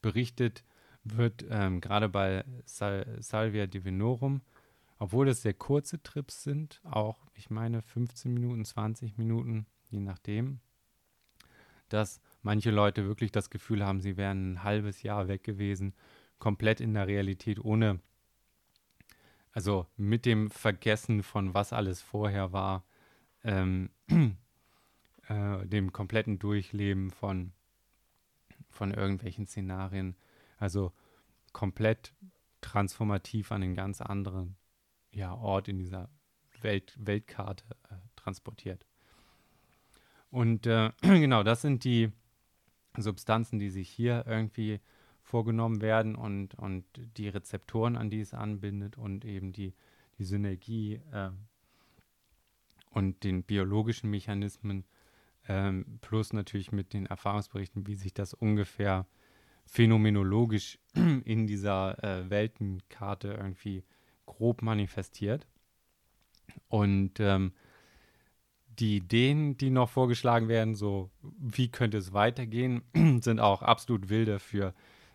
[0.00, 0.64] berichtet
[1.04, 4.42] wird ähm, gerade bei Sal Salvia Divinorum,
[4.98, 10.60] obwohl es sehr kurze Trips sind, auch, ich meine, 15 Minuten, 20 Minuten, je nachdem,
[11.88, 15.94] dass manche Leute wirklich das Gefühl haben, sie wären ein halbes Jahr weg gewesen,
[16.38, 18.00] komplett in der Realität, ohne,
[19.52, 22.84] also mit dem Vergessen von was alles vorher war,
[23.44, 23.90] ähm,
[25.28, 27.52] äh, dem kompletten Durchleben von,
[28.68, 30.16] von irgendwelchen Szenarien.
[30.58, 30.92] Also
[31.52, 32.14] komplett
[32.60, 34.56] transformativ an einen ganz anderen
[35.10, 36.08] ja, Ort in dieser
[36.60, 38.86] Welt, Weltkarte äh, transportiert.
[40.30, 42.10] Und äh, genau, das sind die
[42.96, 44.80] Substanzen, die sich hier irgendwie
[45.22, 46.84] vorgenommen werden und, und
[47.16, 49.74] die Rezeptoren, an die es anbindet und eben die,
[50.18, 51.30] die Synergie äh,
[52.92, 54.84] und den biologischen Mechanismen,
[55.48, 59.06] ähm, plus natürlich mit den Erfahrungsberichten, wie sich das ungefähr
[59.64, 63.84] phänomenologisch in dieser äh, Weltenkarte irgendwie
[64.26, 65.46] grob manifestiert.
[66.68, 67.52] Und ähm,
[68.78, 72.82] die Ideen, die noch vorgeschlagen werden, so wie könnte es weitergehen,
[73.20, 74.74] sind auch absolut wilde für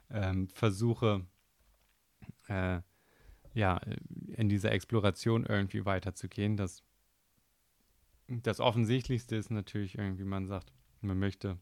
[0.09, 1.25] ähm, Versuche,
[2.47, 2.81] äh,
[3.53, 3.81] ja,
[4.35, 6.57] in dieser Exploration irgendwie weiterzugehen.
[6.57, 6.83] Das,
[8.27, 11.57] das Offensichtlichste ist natürlich irgendwie, man sagt, man möchte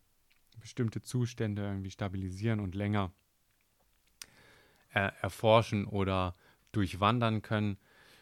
[0.59, 3.13] bestimmte Zustände irgendwie stabilisieren und länger
[4.93, 6.35] äh, erforschen oder
[6.71, 7.77] durchwandern können,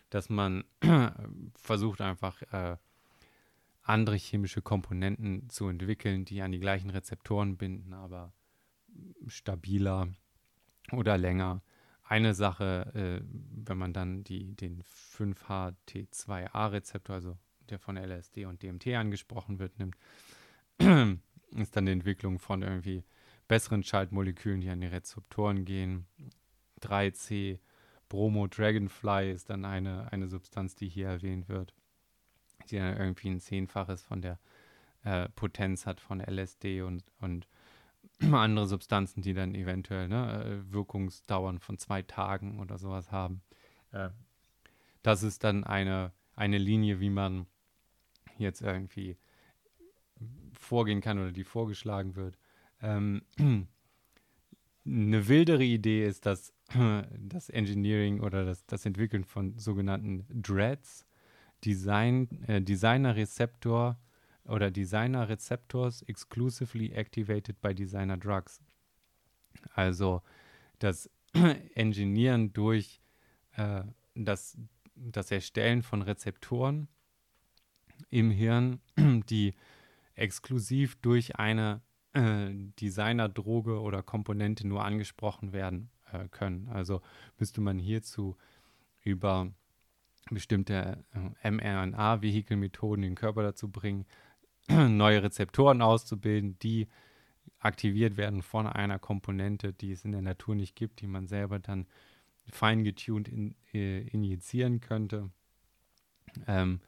[0.10, 0.64] dass man
[1.56, 2.78] versucht einfach äh,
[3.82, 8.34] andere chemische Komponenten zu entwickeln, die an die gleichen Rezeptoren binden, aber
[9.28, 10.08] stabiler
[10.92, 11.62] oder länger.
[12.04, 13.22] Eine Sache, äh,
[13.66, 17.38] wenn man dann die, den 5-HT2A-Rezeptor, also
[17.69, 19.95] der von LSD und DMT angesprochen wird, nimmt,
[21.56, 23.04] ist dann die Entwicklung von irgendwie
[23.47, 26.06] besseren Schaltmolekülen, die an die Rezeptoren gehen.
[26.82, 27.60] 3C,
[28.10, 31.73] Bromo Dragonfly ist dann eine, eine Substanz, die hier erwähnt wird,
[32.69, 34.39] die dann irgendwie ein Zehnfaches von der
[35.04, 37.47] äh, Potenz hat von LSD und, und
[38.32, 43.41] andere Substanzen, die dann eventuell ne, äh, Wirkungsdauern von zwei Tagen oder sowas haben.
[43.91, 44.10] Äh,
[45.02, 47.45] das ist dann eine, eine Linie, wie man
[48.44, 49.18] jetzt irgendwie
[50.54, 52.38] vorgehen kann oder die vorgeschlagen wird.
[52.82, 53.24] Ähm,
[54.86, 56.54] eine wildere Idee ist, dass
[57.20, 61.06] das Engineering oder das, das Entwickeln von sogenannten Dreads,
[61.64, 63.98] Design, äh, Designer Rezeptor
[64.46, 68.62] oder Designer Receptors exclusively activated by Designer Drugs.
[69.74, 70.22] Also
[70.80, 71.10] das
[71.76, 73.02] Engineeren durch
[73.56, 73.84] äh,
[74.16, 74.58] das,
[74.96, 76.88] das Erstellen von Rezeptoren
[78.10, 78.80] im Hirn,
[79.30, 79.54] die
[80.16, 81.82] exklusiv durch eine
[82.13, 86.70] äh, Designerdroge oder Komponente nur angesprochen werden äh, können.
[86.70, 87.02] Also
[87.38, 88.38] müsste man hierzu
[89.02, 89.52] über
[90.30, 91.04] bestimmte
[91.44, 94.06] äh, mRNA-Vehikelmethoden den Körper dazu bringen,
[94.70, 96.88] neue Rezeptoren auszubilden, die
[97.60, 101.60] aktiviert werden von einer Komponente, die es in der Natur nicht gibt, die man selber
[101.60, 101.88] dann
[102.50, 105.30] fein getuned in, äh, injizieren könnte.
[106.48, 106.82] Ähm,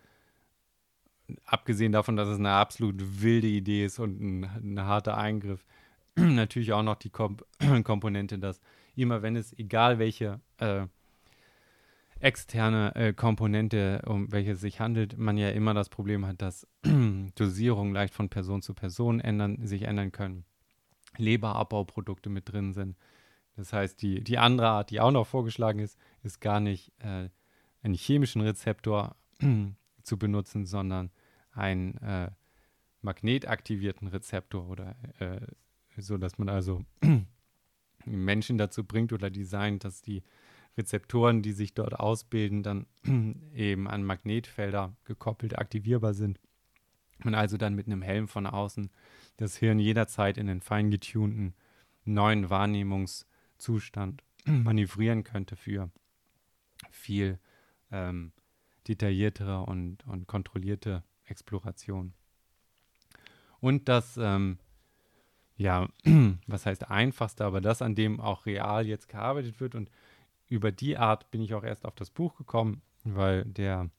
[1.46, 5.66] abgesehen davon, dass es eine absolut wilde Idee ist und ein, ein harter Eingriff,
[6.16, 7.46] natürlich auch noch die Komp
[7.84, 8.62] Komponente, dass
[8.96, 10.86] immer wenn es, egal welche äh,
[12.20, 16.68] externe äh, Komponente, um welche es sich handelt, man ja immer das Problem hat, dass
[17.36, 20.46] Dosierungen leicht von Person zu Person ändern, sich ändern können.
[21.18, 22.98] Leberabbauprodukte mit drin sind.
[23.56, 27.30] Das heißt, die, die andere Art, die auch noch vorgeschlagen ist, ist gar nicht äh,
[27.84, 29.16] einen chemischen Rezeptor
[30.04, 31.12] zu benutzen, sondern
[31.56, 32.32] einen äh,
[33.02, 35.40] magnetaktivierten Rezeptor oder äh,
[35.98, 36.84] so, dass man also
[38.06, 40.24] Menschen dazu bringt oder designt, dass die
[40.78, 42.86] Rezeptoren, die sich dort ausbilden, dann
[43.56, 46.40] eben an Magnetfelder gekoppelt aktivierbar sind.
[47.20, 48.92] Man also dann mit einem Helm von außen
[49.38, 51.54] das Hirn jederzeit in den fein getunten
[52.04, 55.90] neuen Wahrnehmungszustand manövrieren könnte für
[56.92, 57.40] viel
[57.92, 58.34] ähm,
[58.88, 62.14] detailliertere und, und kontrollierte Exploration.
[63.60, 64.60] Und das ähm,
[65.58, 65.88] ja,
[66.48, 69.76] was heißt einfachste, aber das, an dem auch real jetzt gearbeitet wird.
[69.76, 69.90] Und
[70.48, 73.90] über die Art bin ich auch erst auf das Buch gekommen, weil der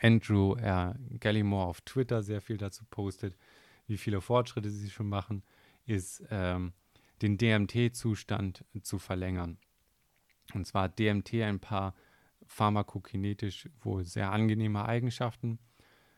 [0.00, 0.96] Andrew R.
[1.20, 3.36] Gallimore auf Twitter sehr viel dazu postet,
[3.86, 5.42] wie viele Fortschritte sie schon machen,
[5.84, 6.72] ist ähm,
[7.20, 9.58] den DMT-Zustand zu verlängern.
[10.54, 11.94] Und zwar hat DMT ein paar
[12.46, 15.58] pharmakokinetisch wohl sehr angenehme Eigenschaften.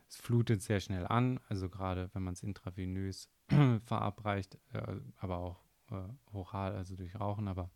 [0.08, 3.28] Es flutet sehr schnell an, also gerade wenn man es intravenös
[3.84, 7.70] verabreicht, äh, aber auch äh, oral, also durch Rauchen, aber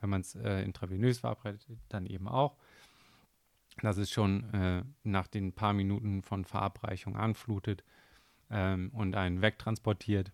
[0.00, 2.56] wenn man es äh, intravenös verabreicht, dann eben auch.
[3.82, 7.84] Dass es schon äh, nach den paar Minuten von Verabreichung anflutet
[8.50, 10.32] ähm, und einen wegtransportiert.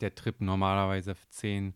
[0.00, 1.74] Der Trip normalerweise 10,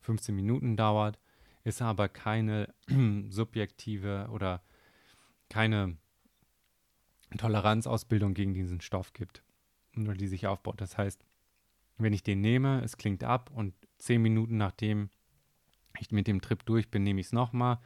[0.00, 1.18] 15 Minuten dauert,
[1.62, 2.74] ist aber keine
[3.28, 4.62] subjektive oder
[5.48, 5.96] keine
[7.38, 9.42] Toleranzausbildung gegen diesen Stoff gibt
[9.96, 10.80] oder die sich aufbaut.
[10.80, 11.24] Das heißt,
[11.98, 15.10] wenn ich den nehme, es klingt ab und zehn Minuten nachdem
[16.00, 17.78] ich mit dem Trip durch bin, nehme ich es nochmal,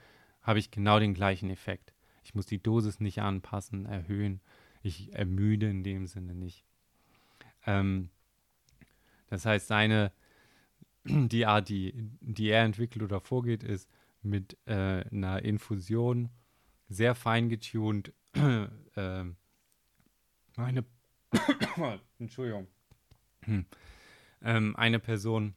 [0.42, 1.92] habe ich genau den gleichen Effekt.
[2.22, 4.40] Ich muss die Dosis nicht anpassen, erhöhen.
[4.82, 6.64] Ich ermüde in dem Sinne nicht.
[7.66, 8.10] Ähm,
[9.28, 10.12] Das heißt, seine,
[11.04, 13.90] die Art, die, die er entwickelt oder vorgeht, ist
[14.22, 16.30] mit äh, einer Infusion
[16.88, 18.12] sehr fein getuned
[18.96, 19.24] äh,
[20.56, 20.84] eine
[22.18, 22.66] Entschuldigung.
[23.42, 23.66] Hm.
[24.42, 25.54] Ähm, eine Person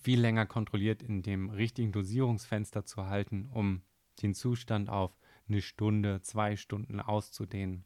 [0.00, 3.82] viel länger kontrolliert in dem richtigen Dosierungsfenster zu halten, um
[4.22, 5.16] den Zustand auf
[5.48, 7.84] eine Stunde, zwei Stunden auszudehnen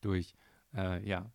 [0.00, 0.34] durch
[0.74, 1.32] äh, ja,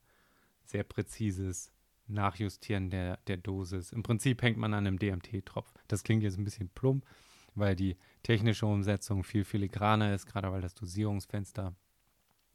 [0.64, 1.72] sehr präzises
[2.08, 3.92] Nachjustieren der, der Dosis.
[3.92, 5.74] Im Prinzip hängt man an einem DMT-Tropf.
[5.88, 7.06] Das klingt jetzt ein bisschen plump,
[7.56, 11.76] weil die technische Umsetzung viel filigraner ist, gerade weil das Dosierungsfenster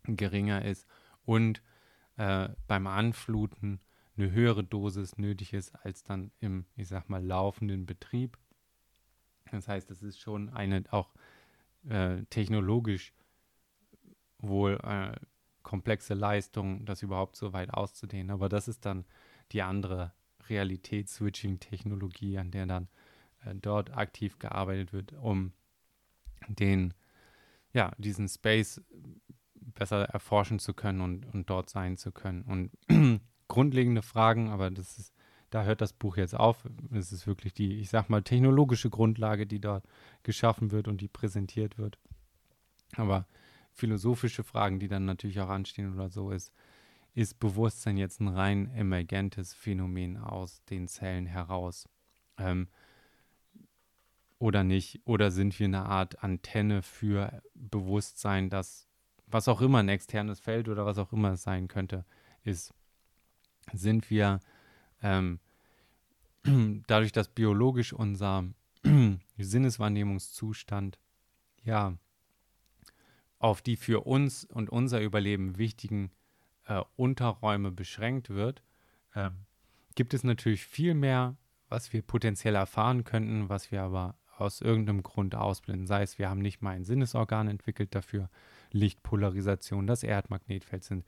[0.05, 0.86] geringer ist
[1.24, 1.62] und
[2.16, 3.80] äh, beim Anfluten
[4.16, 8.36] eine höhere Dosis nötig ist als dann im, ich sag mal, laufenden Betrieb.
[9.51, 11.14] Das heißt, es ist schon eine auch
[11.88, 13.12] äh, technologisch
[14.38, 15.14] wohl äh,
[15.62, 18.30] komplexe Leistung, das überhaupt so weit auszudehnen.
[18.30, 19.05] Aber das ist dann
[19.53, 20.12] die andere
[20.49, 22.88] Realitäts-Switching-Technologie, an der dann
[23.62, 25.53] dort aktiv gearbeitet wird, um
[26.49, 26.95] den,
[27.72, 28.82] ja, diesen Space
[29.55, 32.43] besser erforschen zu können und, und dort sein zu können.
[32.43, 35.14] Und grundlegende Fragen, aber das ist,
[35.51, 36.68] da hört das Buch jetzt auf.
[36.93, 39.84] Es ist wirklich die, ich sag mal, technologische Grundlage, die dort
[40.22, 41.99] geschaffen wird und die präsentiert wird.
[42.97, 43.26] Aber
[43.72, 46.53] philosophische Fragen, die dann natürlich auch anstehen oder so, ist,
[47.14, 51.89] ist Bewusstsein jetzt ein rein emergentes Phänomen aus den Zellen heraus?
[52.36, 52.68] Ähm,
[54.39, 55.01] oder nicht?
[55.05, 58.89] Oder sind wir eine Art Antenne für Bewusstsein, das,
[59.26, 62.05] was auch immer ein externes Feld oder was auch immer es sein könnte,
[62.45, 62.72] ist?
[63.72, 64.41] Sind wir
[65.03, 65.41] ähm,
[66.86, 68.45] dadurch, dass biologisch unser
[69.39, 70.99] Sinneswahrnehmungszustand
[71.62, 71.99] ja
[73.39, 76.11] auf die für uns und unser Überleben wichtigen
[76.66, 78.62] äh, Unterräume beschränkt wird,
[79.14, 79.30] äh,
[79.95, 81.36] gibt es natürlich viel mehr,
[81.68, 85.86] was wir potenziell erfahren könnten, was wir aber aus irgendeinem Grund ausblenden.
[85.86, 88.30] Sei es, wir haben nicht mal ein Sinnesorgan entwickelt dafür,
[88.70, 91.05] Lichtpolarisation, das Erdmagnetfeld sind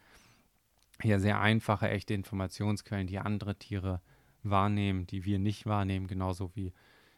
[1.03, 4.01] ja sehr einfache, echte Informationsquellen, die andere Tiere
[4.43, 6.73] wahrnehmen, die wir nicht wahrnehmen, genauso wie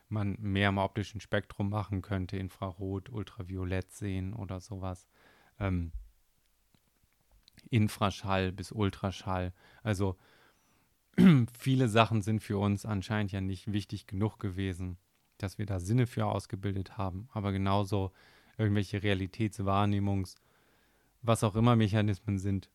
[0.08, 5.08] man mehr im optischen Spektrum machen könnte, Infrarot, Ultraviolett sehen oder sowas.
[5.58, 5.92] Ähm,
[7.70, 9.52] Infraschall bis Ultraschall.
[9.82, 10.16] Also
[11.58, 14.98] viele Sachen sind für uns anscheinend ja nicht wichtig genug gewesen,
[15.42, 17.28] dass wir da Sinne für ausgebildet haben.
[17.32, 18.12] Aber genauso
[18.58, 20.36] irgendwelche Realitätswahrnehmungs-,
[21.22, 22.70] was auch immer Mechanismen sind,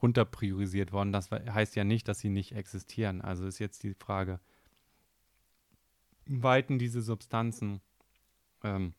[0.00, 1.12] runterpriorisiert worden.
[1.12, 3.20] Das heißt ja nicht, dass sie nicht existieren.
[3.20, 4.40] Also ist jetzt die Frage,
[6.26, 7.80] weiten diese Substanzen,
[8.64, 8.94] ähm,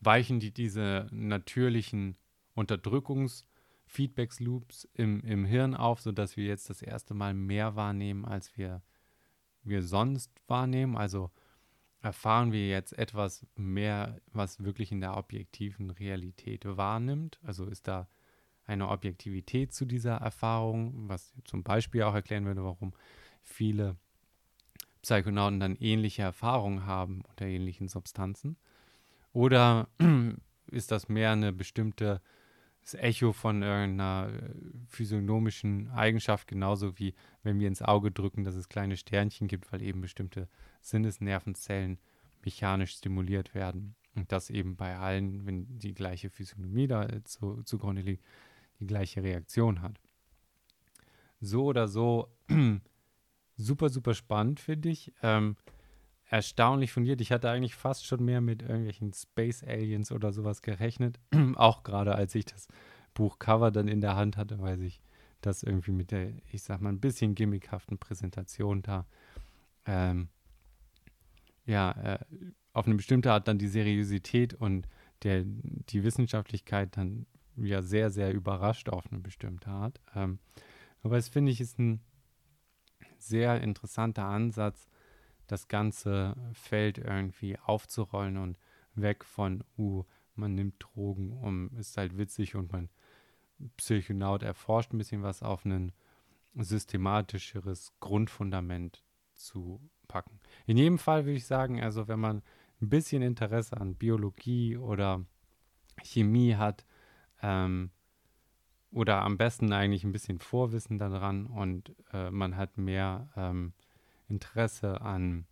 [0.00, 2.16] weichen die diese natürlichen
[2.54, 3.44] Unterdrückungs-
[3.86, 8.82] Feedback-Loops im, im Hirn auf, sodass wir jetzt das erste Mal mehr wahrnehmen, als wir,
[9.62, 10.96] wir sonst wahrnehmen.
[10.96, 11.30] Also
[12.06, 17.40] erfahren wir jetzt etwas mehr, was wirklich in der objektiven Realität wahrnimmt.
[17.42, 18.08] Also ist da
[18.64, 22.92] eine Objektivität zu dieser Erfahrung, was zum Beispiel auch erklären würde, warum
[23.42, 23.96] viele
[25.02, 28.56] Psychonauten dann ähnliche Erfahrungen haben unter ähnlichen Substanzen.
[29.32, 29.88] Oder
[30.70, 32.22] ist das mehr eine bestimmte
[32.82, 34.54] das Echo von irgendeiner äh,
[34.86, 39.82] physiognomischen Eigenschaft, genauso wie wenn wir ins Auge drücken, dass es kleine Sternchen gibt, weil
[39.82, 40.48] eben bestimmte
[40.88, 41.98] Sinnesnervenzellen
[42.44, 43.96] mechanisch stimuliert werden.
[44.14, 48.24] Und das eben bei allen, wenn die gleiche Physiognomie da äh, zu, zugrunde liegt,
[48.80, 50.00] die gleiche Reaktion hat.
[51.40, 52.32] So oder so,
[53.56, 55.12] super, super spannend, finde ich.
[55.22, 55.56] Ähm,
[56.28, 57.20] erstaunlich fundiert.
[57.20, 61.20] Ich hatte eigentlich fast schon mehr mit irgendwelchen Space Aliens oder sowas gerechnet.
[61.56, 62.68] auch gerade als ich das
[63.12, 65.00] Buchcover dann in der Hand hatte, weil sich
[65.40, 69.06] das irgendwie mit der, ich sag mal, ein bisschen gimmickhaften Präsentation da,
[69.84, 70.28] ähm,
[71.66, 72.18] ja, äh,
[72.72, 74.88] auf eine bestimmte Art dann die Seriosität und
[75.22, 80.00] der, die Wissenschaftlichkeit dann ja sehr, sehr überrascht auf eine bestimmte Art.
[80.14, 80.38] Ähm,
[81.02, 82.00] aber es finde ich ist ein
[83.18, 84.88] sehr interessanter Ansatz,
[85.46, 88.58] das ganze Feld irgendwie aufzurollen und
[88.94, 90.04] weg von, uh,
[90.34, 92.88] man nimmt Drogen, um, ist halt witzig und man
[93.76, 95.92] Psychonaut erforscht ein bisschen was auf ein
[96.54, 99.02] systematischeres Grundfundament
[99.36, 100.40] zu packen.
[100.66, 102.42] In jedem Fall würde ich sagen, also wenn man
[102.80, 105.24] ein bisschen Interesse an Biologie oder
[106.02, 106.84] Chemie hat,
[107.42, 107.90] ähm,
[108.92, 113.74] oder am besten eigentlich ein bisschen Vorwissen daran und äh, man hat mehr ähm,
[114.28, 115.46] Interesse an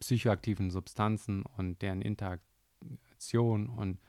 [0.00, 4.00] psychoaktiven Substanzen und deren Interaktion und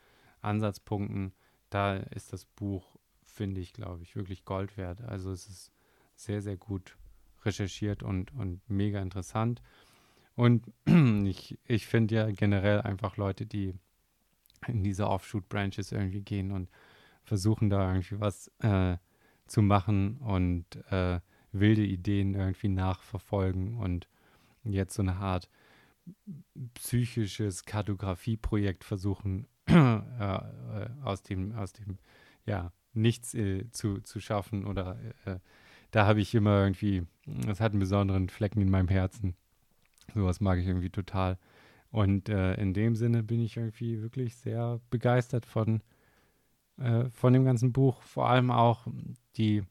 [0.42, 1.34] Ansatzpunkten,
[1.70, 5.02] da ist das Buch, finde ich, glaube ich, wirklich Gold wert.
[5.02, 5.72] Also es ist
[6.16, 6.98] sehr, sehr gut
[7.46, 9.62] recherchiert und, und mega interessant.
[10.36, 10.66] Und
[11.26, 13.74] ich, ich finde ja generell einfach Leute, die
[14.68, 16.70] in diese Offshoot-Branches irgendwie gehen und
[17.24, 18.98] versuchen da irgendwie was äh,
[19.48, 21.20] zu machen und äh,
[21.52, 24.08] wilde Ideen irgendwie nachverfolgen und
[24.64, 25.50] jetzt so eine Art
[26.76, 30.40] psychisches Kartografieprojekt versuchen äh, äh,
[31.04, 31.98] aus dem aus dem
[32.46, 35.40] ja nichts äh, zu, zu schaffen oder äh,
[35.92, 37.04] da habe ich immer irgendwie,
[37.48, 39.36] es hat einen besonderen Flecken in meinem Herzen.
[40.14, 41.38] Sowas mag ich irgendwie total.
[41.92, 45.82] Und äh, in dem Sinne bin ich irgendwie wirklich sehr begeistert von,
[46.78, 48.02] äh, von dem ganzen Buch.
[48.02, 48.86] Vor allem auch
[49.38, 49.64] die,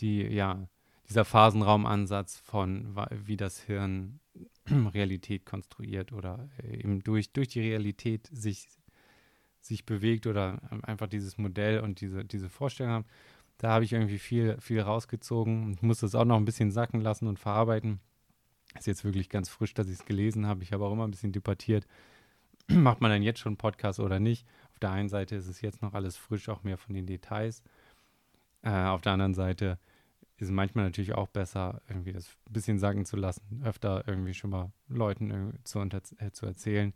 [0.00, 0.68] die, ja,
[1.08, 4.20] dieser Phasenraumansatz von, wie das Hirn
[4.94, 8.66] Realität konstruiert oder eben durch, durch die Realität sich,
[9.60, 13.06] sich bewegt oder einfach dieses Modell und diese, diese Vorstellung haben.
[13.64, 17.00] Da habe ich irgendwie viel, viel rausgezogen und muss das auch noch ein bisschen sacken
[17.00, 17.98] lassen und verarbeiten.
[18.76, 20.62] Ist jetzt wirklich ganz frisch, dass ich es gelesen habe.
[20.62, 21.86] Ich habe auch immer ein bisschen debattiert,
[22.68, 24.46] macht man denn jetzt schon Podcast oder nicht?
[24.70, 27.62] Auf der einen Seite ist es jetzt noch alles frisch, auch mehr von den Details.
[28.60, 29.78] Äh, auf der anderen Seite
[30.36, 34.34] ist es manchmal natürlich auch besser, irgendwie das ein bisschen sacken zu lassen, öfter irgendwie
[34.34, 36.92] schon mal Leuten zu, äh, zu erzählen,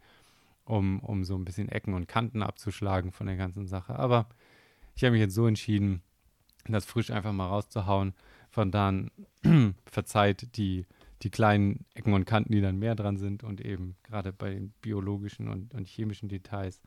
[0.66, 3.98] um, um so ein bisschen Ecken und Kanten abzuschlagen von der ganzen Sache.
[3.98, 4.28] Aber
[4.94, 6.02] ich habe mich jetzt so entschieden,
[6.72, 8.14] das frisch einfach mal rauszuhauen.
[8.50, 9.10] Von dann
[9.86, 10.86] verzeiht die,
[11.22, 14.70] die kleinen Ecken und Kanten, die dann mehr dran sind und eben gerade bei den
[14.82, 16.80] biologischen und, und chemischen Details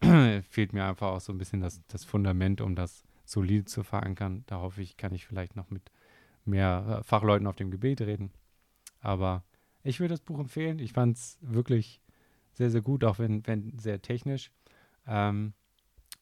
[0.50, 4.44] fehlt mir einfach auch so ein bisschen das, das Fundament, um das solide zu verankern.
[4.46, 5.90] Da hoffe ich, kann ich vielleicht noch mit
[6.44, 8.30] mehr äh, Fachleuten auf dem Gebiet reden.
[9.00, 9.44] Aber
[9.82, 10.78] ich würde das Buch empfehlen.
[10.78, 12.00] Ich fand es wirklich
[12.52, 14.50] sehr, sehr gut, auch wenn, wenn sehr technisch.
[15.06, 15.52] Ähm,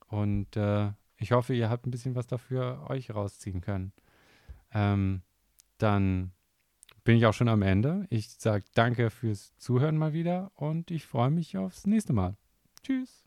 [0.09, 3.93] und äh, ich hoffe, ihr habt ein bisschen was dafür euch rausziehen können.
[4.73, 5.23] Ähm,
[5.79, 6.33] dann
[7.05, 8.07] bin ich auch schon am Ende.
[8.11, 12.37] Ich sage danke fürs Zuhören mal wieder und ich freue mich aufs nächste Mal.
[12.83, 13.24] Tschüss.